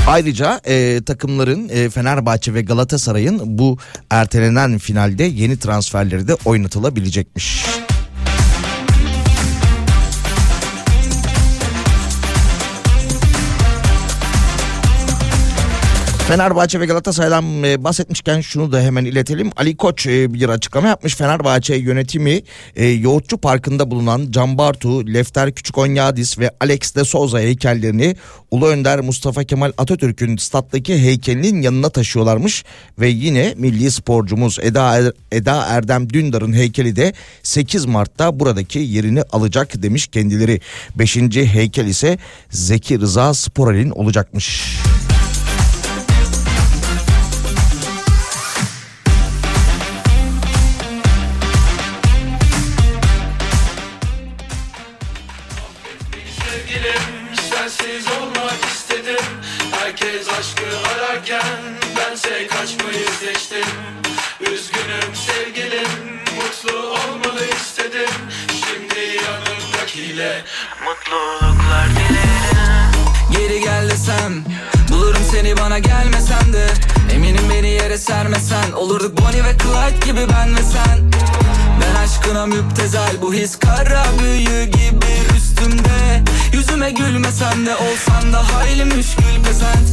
[0.07, 3.77] Ayrıca e, takımların e, Fenerbahçe ve Galatasaray'ın bu
[4.09, 7.65] ertelenen finalde yeni transferleri de oynatılabilecekmiş.
[16.31, 19.51] Fenerbahçe ve Galatasaray'dan e, bahsetmişken şunu da hemen iletelim.
[19.57, 21.15] Ali Koç e, bir açıklama yapmış.
[21.15, 22.41] Fenerbahçe yönetimi
[22.75, 28.15] e, Yoğurtçu Parkı'nda bulunan Can Bartu, Lefter Küçükonyadis ve Alex de Souza heykellerini
[28.51, 32.63] Ulu Önder Mustafa Kemal Atatürk'ün stat'taki heykelinin yanına taşıyorlarmış.
[32.99, 37.13] Ve yine milli sporcumuz Eda, Er- Eda Erdem Dündar'ın heykeli de
[37.43, 40.61] 8 Mart'ta buradaki yerini alacak demiş kendileri.
[40.95, 42.17] Beşinci heykel ise
[42.49, 44.77] Zeki Rıza Sporel'in olacakmış.
[62.61, 63.75] Bense kaçmayı seçtim.
[64.41, 65.89] Üzgünüm sevgilim.
[66.35, 68.09] Mutlu olmalı istedim.
[68.47, 70.43] Şimdi yanımdakiyle
[70.83, 72.91] mutluluklar dilerim.
[73.31, 74.43] Geri gel desem
[74.89, 76.67] Bulurum seni bana gelmesen de.
[77.13, 78.71] Eminim beni yere sermesen.
[78.71, 81.11] Olurduk Bonnie ve Clyde gibi ben ve sen
[82.03, 83.11] aşkına müptezel.
[83.21, 86.23] Bu his kara büyü gibi üstümde.
[86.53, 89.87] Yüzüme gülmesen de Olsan da hayli müşkül pezent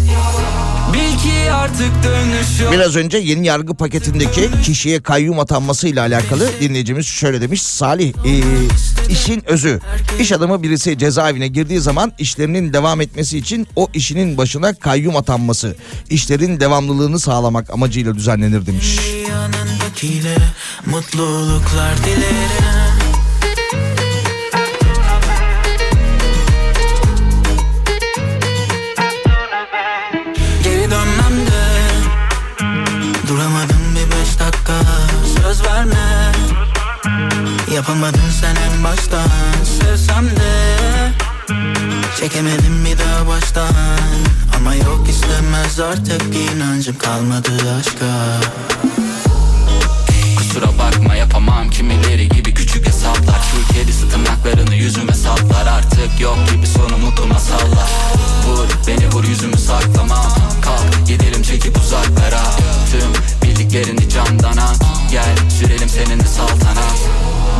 [0.93, 2.73] Bil ki artık dönüş yok.
[2.73, 7.63] Biraz önce yeni yargı paketindeki kişiye kayyum atanması ile alakalı dinleyicimiz şöyle demiş.
[7.63, 8.33] Salih e,
[9.11, 9.81] işin özü.
[10.21, 15.77] İş adamı birisi cezaevine girdiği zaman işlerinin devam etmesi için o işinin başına kayyum atanması.
[16.11, 18.99] işlerin devamlılığını sağlamak amacıyla düzenlenir demiş.
[20.87, 23.09] Mutluluklar dilerim
[33.29, 34.81] Duramadım bir beş dakika
[35.43, 36.33] Söz verme
[37.79, 39.29] Yapamadın sen en baştan.
[39.65, 40.69] Sevsem de
[42.21, 43.75] Çekemedim bir daha baştan.
[44.57, 47.51] Ama yok istemez artık inancım kalmadı
[47.81, 48.07] aşka.
[50.37, 51.71] Kusura bakma yapamam.
[51.71, 52.55] Kimileri gibi
[53.09, 57.91] hesaplar Şu kedisi tırnaklarını yüzüme saplar Artık yok gibi sonu mutlu masallar.
[58.47, 60.33] Vur beni vur yüzümü saklamam
[60.63, 62.43] Kalk gidelim çekip uzaklara.
[62.91, 63.13] Tüm
[63.43, 64.81] bildiklerini candan at
[65.11, 66.99] Gel sürelim seninle saltanat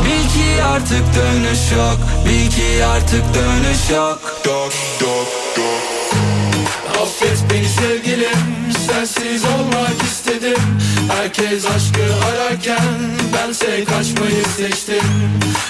[0.05, 1.97] Bil ki artık dönüş yok.
[2.25, 4.19] Bil ki artık dönüş yok.
[4.45, 5.27] Dok dok
[5.57, 5.98] dok
[7.01, 10.63] Affet beni sevgilim sensiz olmak istedim.
[11.11, 12.97] Herkes aşkı ararken
[13.33, 15.07] bense kaçmayı seçtim.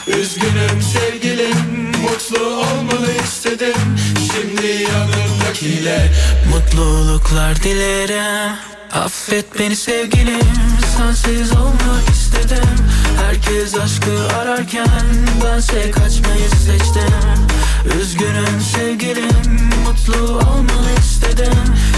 [0.07, 3.97] Üzgünüm sevgilim mutlu olmalı istedim.
[4.15, 6.11] Şimdi yanımdakiyle
[6.51, 8.55] Mutluluklar dilerim.
[8.93, 10.41] Affet beni sevgilim
[10.97, 12.69] Sensiz olmak istedim.
[13.25, 14.87] Herkes aşkı ararken
[15.43, 21.53] Bense kaçmayı seçtim Üzgünüm sevgilim Mutlu olmalı istedim.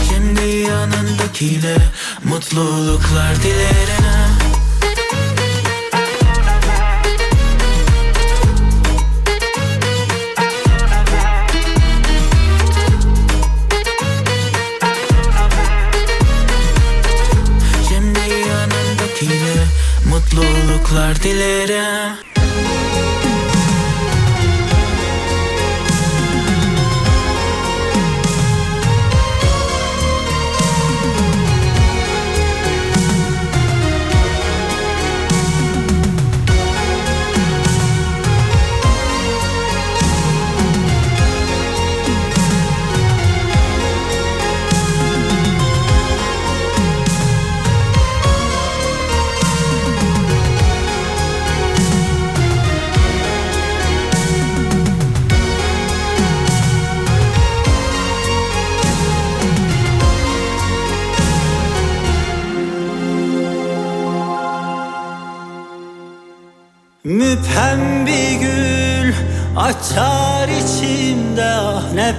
[0.10, 1.78] Şimdi yanındakiyle
[2.24, 4.06] Mutluluklar dilerim.
[17.90, 19.64] Şimdi yanındakiyle
[20.10, 22.31] Mutluluklar dilerim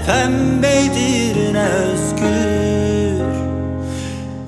[0.07, 3.23] ah ne özgür.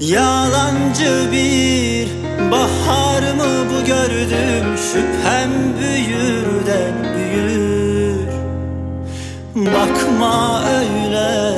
[0.01, 2.09] Yalancı bir
[2.51, 4.76] bahar mı bu gördüm?
[4.76, 5.51] Şüphem
[5.81, 8.28] büyür de büyür.
[9.55, 11.55] Bakma öyle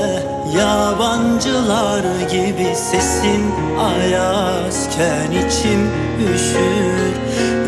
[0.58, 5.90] yabancılar gibi sesin ayazken içim
[6.34, 7.16] üşür.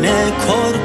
[0.01, 0.78] Ne korkular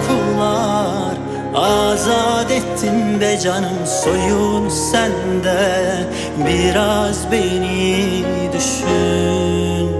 [1.54, 5.84] azat ettin be canım soyun sende
[6.46, 9.90] Biraz beni düşün.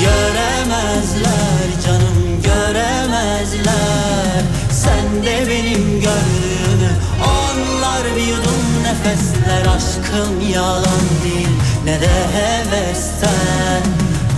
[0.00, 4.42] Göremezler canım göremezler.
[4.70, 6.90] Sen de benim gördüğümü
[7.24, 11.48] Onlar bir yudum nefesler Aşkım yalan değil.
[11.84, 13.82] Ne de hevesten.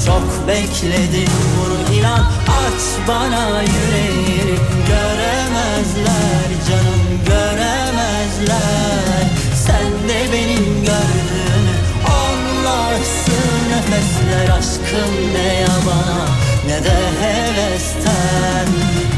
[0.07, 2.21] Çok bekledim bunu inan.
[2.49, 9.25] Aç bana yüreğini Göremezler canım göremezler.
[9.67, 11.75] Sen de benim gördüğümü
[12.05, 16.29] Onlarsın nefesler aşkım ne yabana
[16.67, 18.69] ne de hevesten.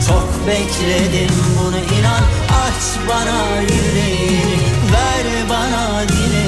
[0.08, 2.24] Çok bekledim bunu inan.
[2.62, 4.58] Aç bana yüreğini
[4.92, 6.39] Ver bana dileğini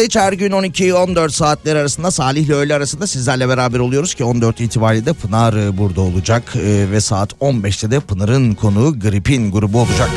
[0.00, 4.24] Hafta içi her gün 12-14 saatler arasında Salih ile öğle arasında sizlerle beraber oluyoruz ki
[4.24, 9.52] 14 itibariyle de Pınar e, burada olacak E, ve saat 15'te de Pınar'ın konuğu Grip'in
[9.52, 10.10] grubu olacak.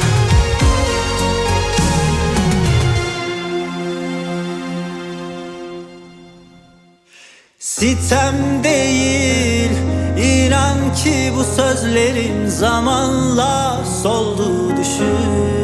[7.59, 9.71] Sitem değil
[10.17, 15.62] inan ki bu sözlerim zamanla soldu düşün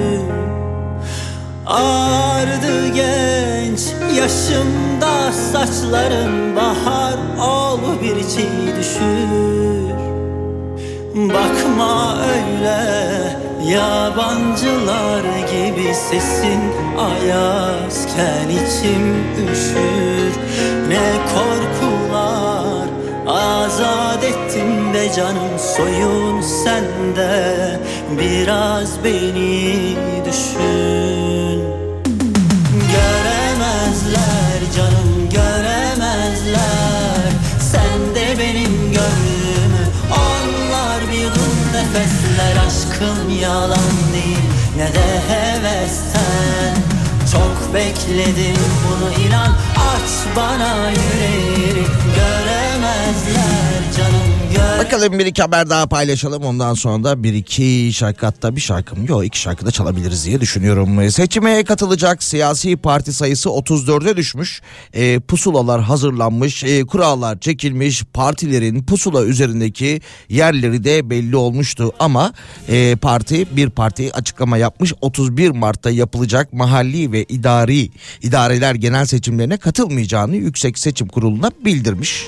[1.69, 3.79] Ağardı genç
[4.15, 7.17] yaşımda saçlarım bahar
[7.47, 9.89] ol bir çiğ düşür.
[11.15, 12.81] Bakma öyle
[13.71, 16.61] yabancılar gibi sesin
[16.97, 19.15] ayazken içim
[19.51, 20.39] üşür.
[20.87, 22.87] Ne korkular
[23.27, 27.79] azat ettin de canım soyun sende.
[28.19, 31.18] Biraz beni düşün
[42.99, 43.79] Aşkım yalan
[44.13, 44.39] değil.
[44.77, 46.75] Ne de hevesten
[47.31, 49.27] Çok bekledim bunu.
[49.27, 54.28] İnan Aç bana yüreğini Göremezler canım
[54.79, 58.95] Bakalım bir iki haber daha paylaşalım ondan sonra da bir iki şarkı hatta bir şarkı
[58.95, 61.11] mı yok iki şarkı da çalabiliriz diye düşünüyorum.
[61.11, 64.61] Seçime katılacak siyasi parti sayısı 34'e düşmüş.
[64.93, 71.91] E, pusulalar hazırlanmış, e, kurallar çekilmiş, partilerin pusula üzerindeki yerleri de belli olmuştu.
[71.99, 72.33] Ama
[72.67, 77.89] e, parti bir parti açıklama yapmış 31 Mart'ta yapılacak mahalli ve idari
[78.21, 82.25] idareler genel seçimlerine katılmayacağını Yüksek Seçim Kurulu'na bildirmiş.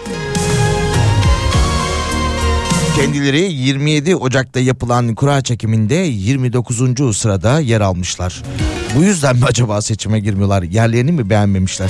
[2.95, 7.17] Kendileri 27 Ocak'ta yapılan kura çekiminde 29.
[7.17, 8.43] sırada yer almışlar.
[8.95, 10.63] Bu yüzden mi acaba seçime girmiyorlar?
[10.63, 11.89] Yerlerini mi beğenmemişler?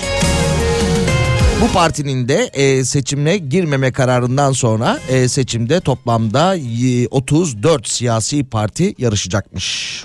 [1.62, 8.96] Bu partinin de e, seçimle girmeme kararından sonra e, seçimde toplamda y- 34 siyasi parti
[8.98, 10.04] yarışacakmış.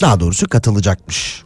[0.00, 1.43] Daha doğrusu katılacakmış.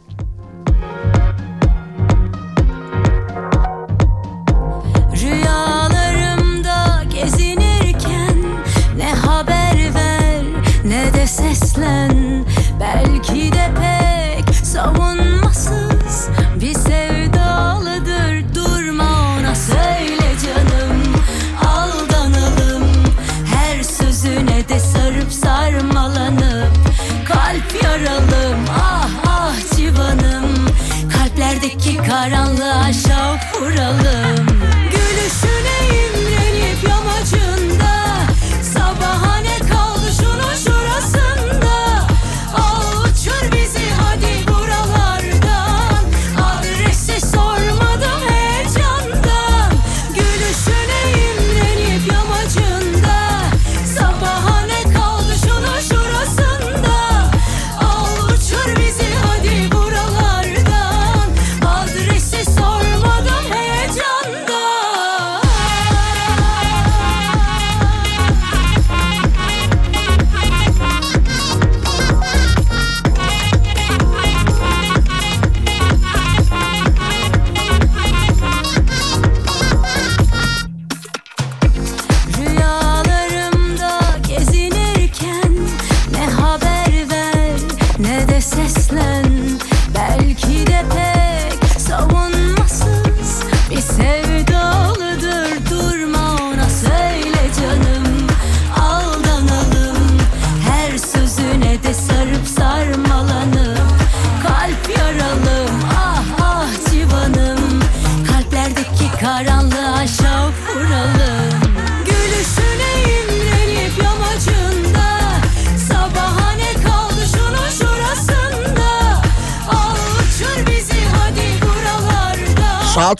[11.79, 12.45] Seslen
[12.79, 16.29] Belki de pek savunmasız
[16.61, 18.55] bir sevdalıdır.
[18.55, 21.15] Durma ona söyle canım
[21.67, 22.83] aldanalım.
[23.45, 26.71] Her sözüne de sarıp sarmalanıp
[27.27, 28.59] Kalp yaralım.
[28.79, 30.67] Ah ah civanım
[31.17, 34.48] Kalplerdeki karanlığa şavk vuralım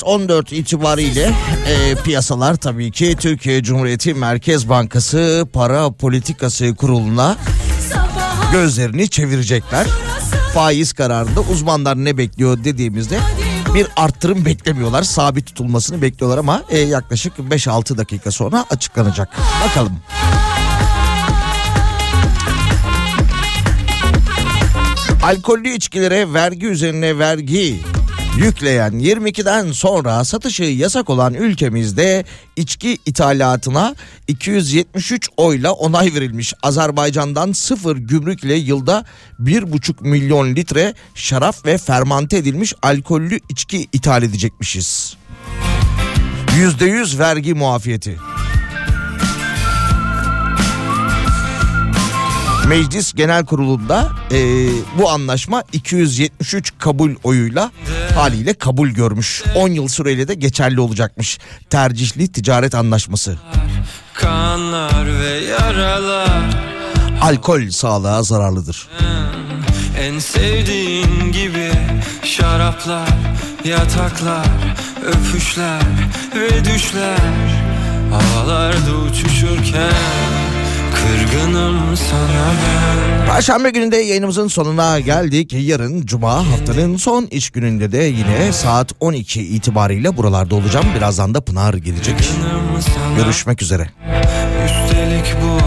[0.10, 1.34] 14 itibariyle
[1.68, 7.38] e, piyasalar tabii ki Türkiye Cumhuriyeti Merkez Bankası Para Politikası Kurulu'na
[8.52, 9.88] gözlerini çevirecekler.
[10.54, 13.20] Faiz kararında uzmanlar ne bekliyor dediğimizde
[13.74, 15.04] bir arttırım beklemiyorlar.
[15.04, 19.30] Sabit tutulmasını bekliyorlar ama e, yaklaşık 5-6 dakika sonra açıklanacak.
[19.66, 19.94] Bakalım.
[25.24, 27.80] Alkollü içkilere vergi üzerine vergi
[28.40, 32.26] yükleyen 22'den sonra satışı yasak olan ülkemizde
[32.56, 33.96] içki ithalatına
[34.28, 36.54] 273 oyla onay verilmiş.
[36.64, 39.06] Azerbaycan'dan sıfır gümrükle yılda
[39.40, 45.18] 1,5 milyon litre şarap ve fermante edilmiş alkollü içki ithal edecekmişiz.
[46.48, 48.18] %100 vergi muafiyeti.
[52.70, 54.68] Meclis Genel Kurulu'nda e,
[54.98, 57.72] bu anlaşma 273 kabul oyuyla
[58.16, 59.44] haliyle kabul görmüş.
[59.56, 61.40] 10 yıl süreyle de geçerli olacakmış.
[61.70, 63.38] Tercihli ticaret anlaşması.
[64.14, 66.44] Kanlar ve yaralar
[67.22, 68.88] Alkol sağlığa zararlıdır.
[70.00, 71.72] En sevdiğin gibi
[72.24, 73.10] şaraplar,
[73.66, 74.48] yataklar,
[75.06, 75.82] öpüşler
[76.36, 77.20] ve düşler
[78.12, 80.49] Havalarda uçuşurken
[81.02, 85.54] kırgınım sana ben Perşembe gününde yayınımızın sonuna geldik.
[85.54, 90.86] Yarın Cuma haftanın son iş gününde de yine saat 12 itibariyle buralarda olacağım.
[90.96, 92.16] Birazdan da Pınar gelecek.
[93.18, 93.90] Görüşmek üzere.
[94.66, 95.59] Üstelik bu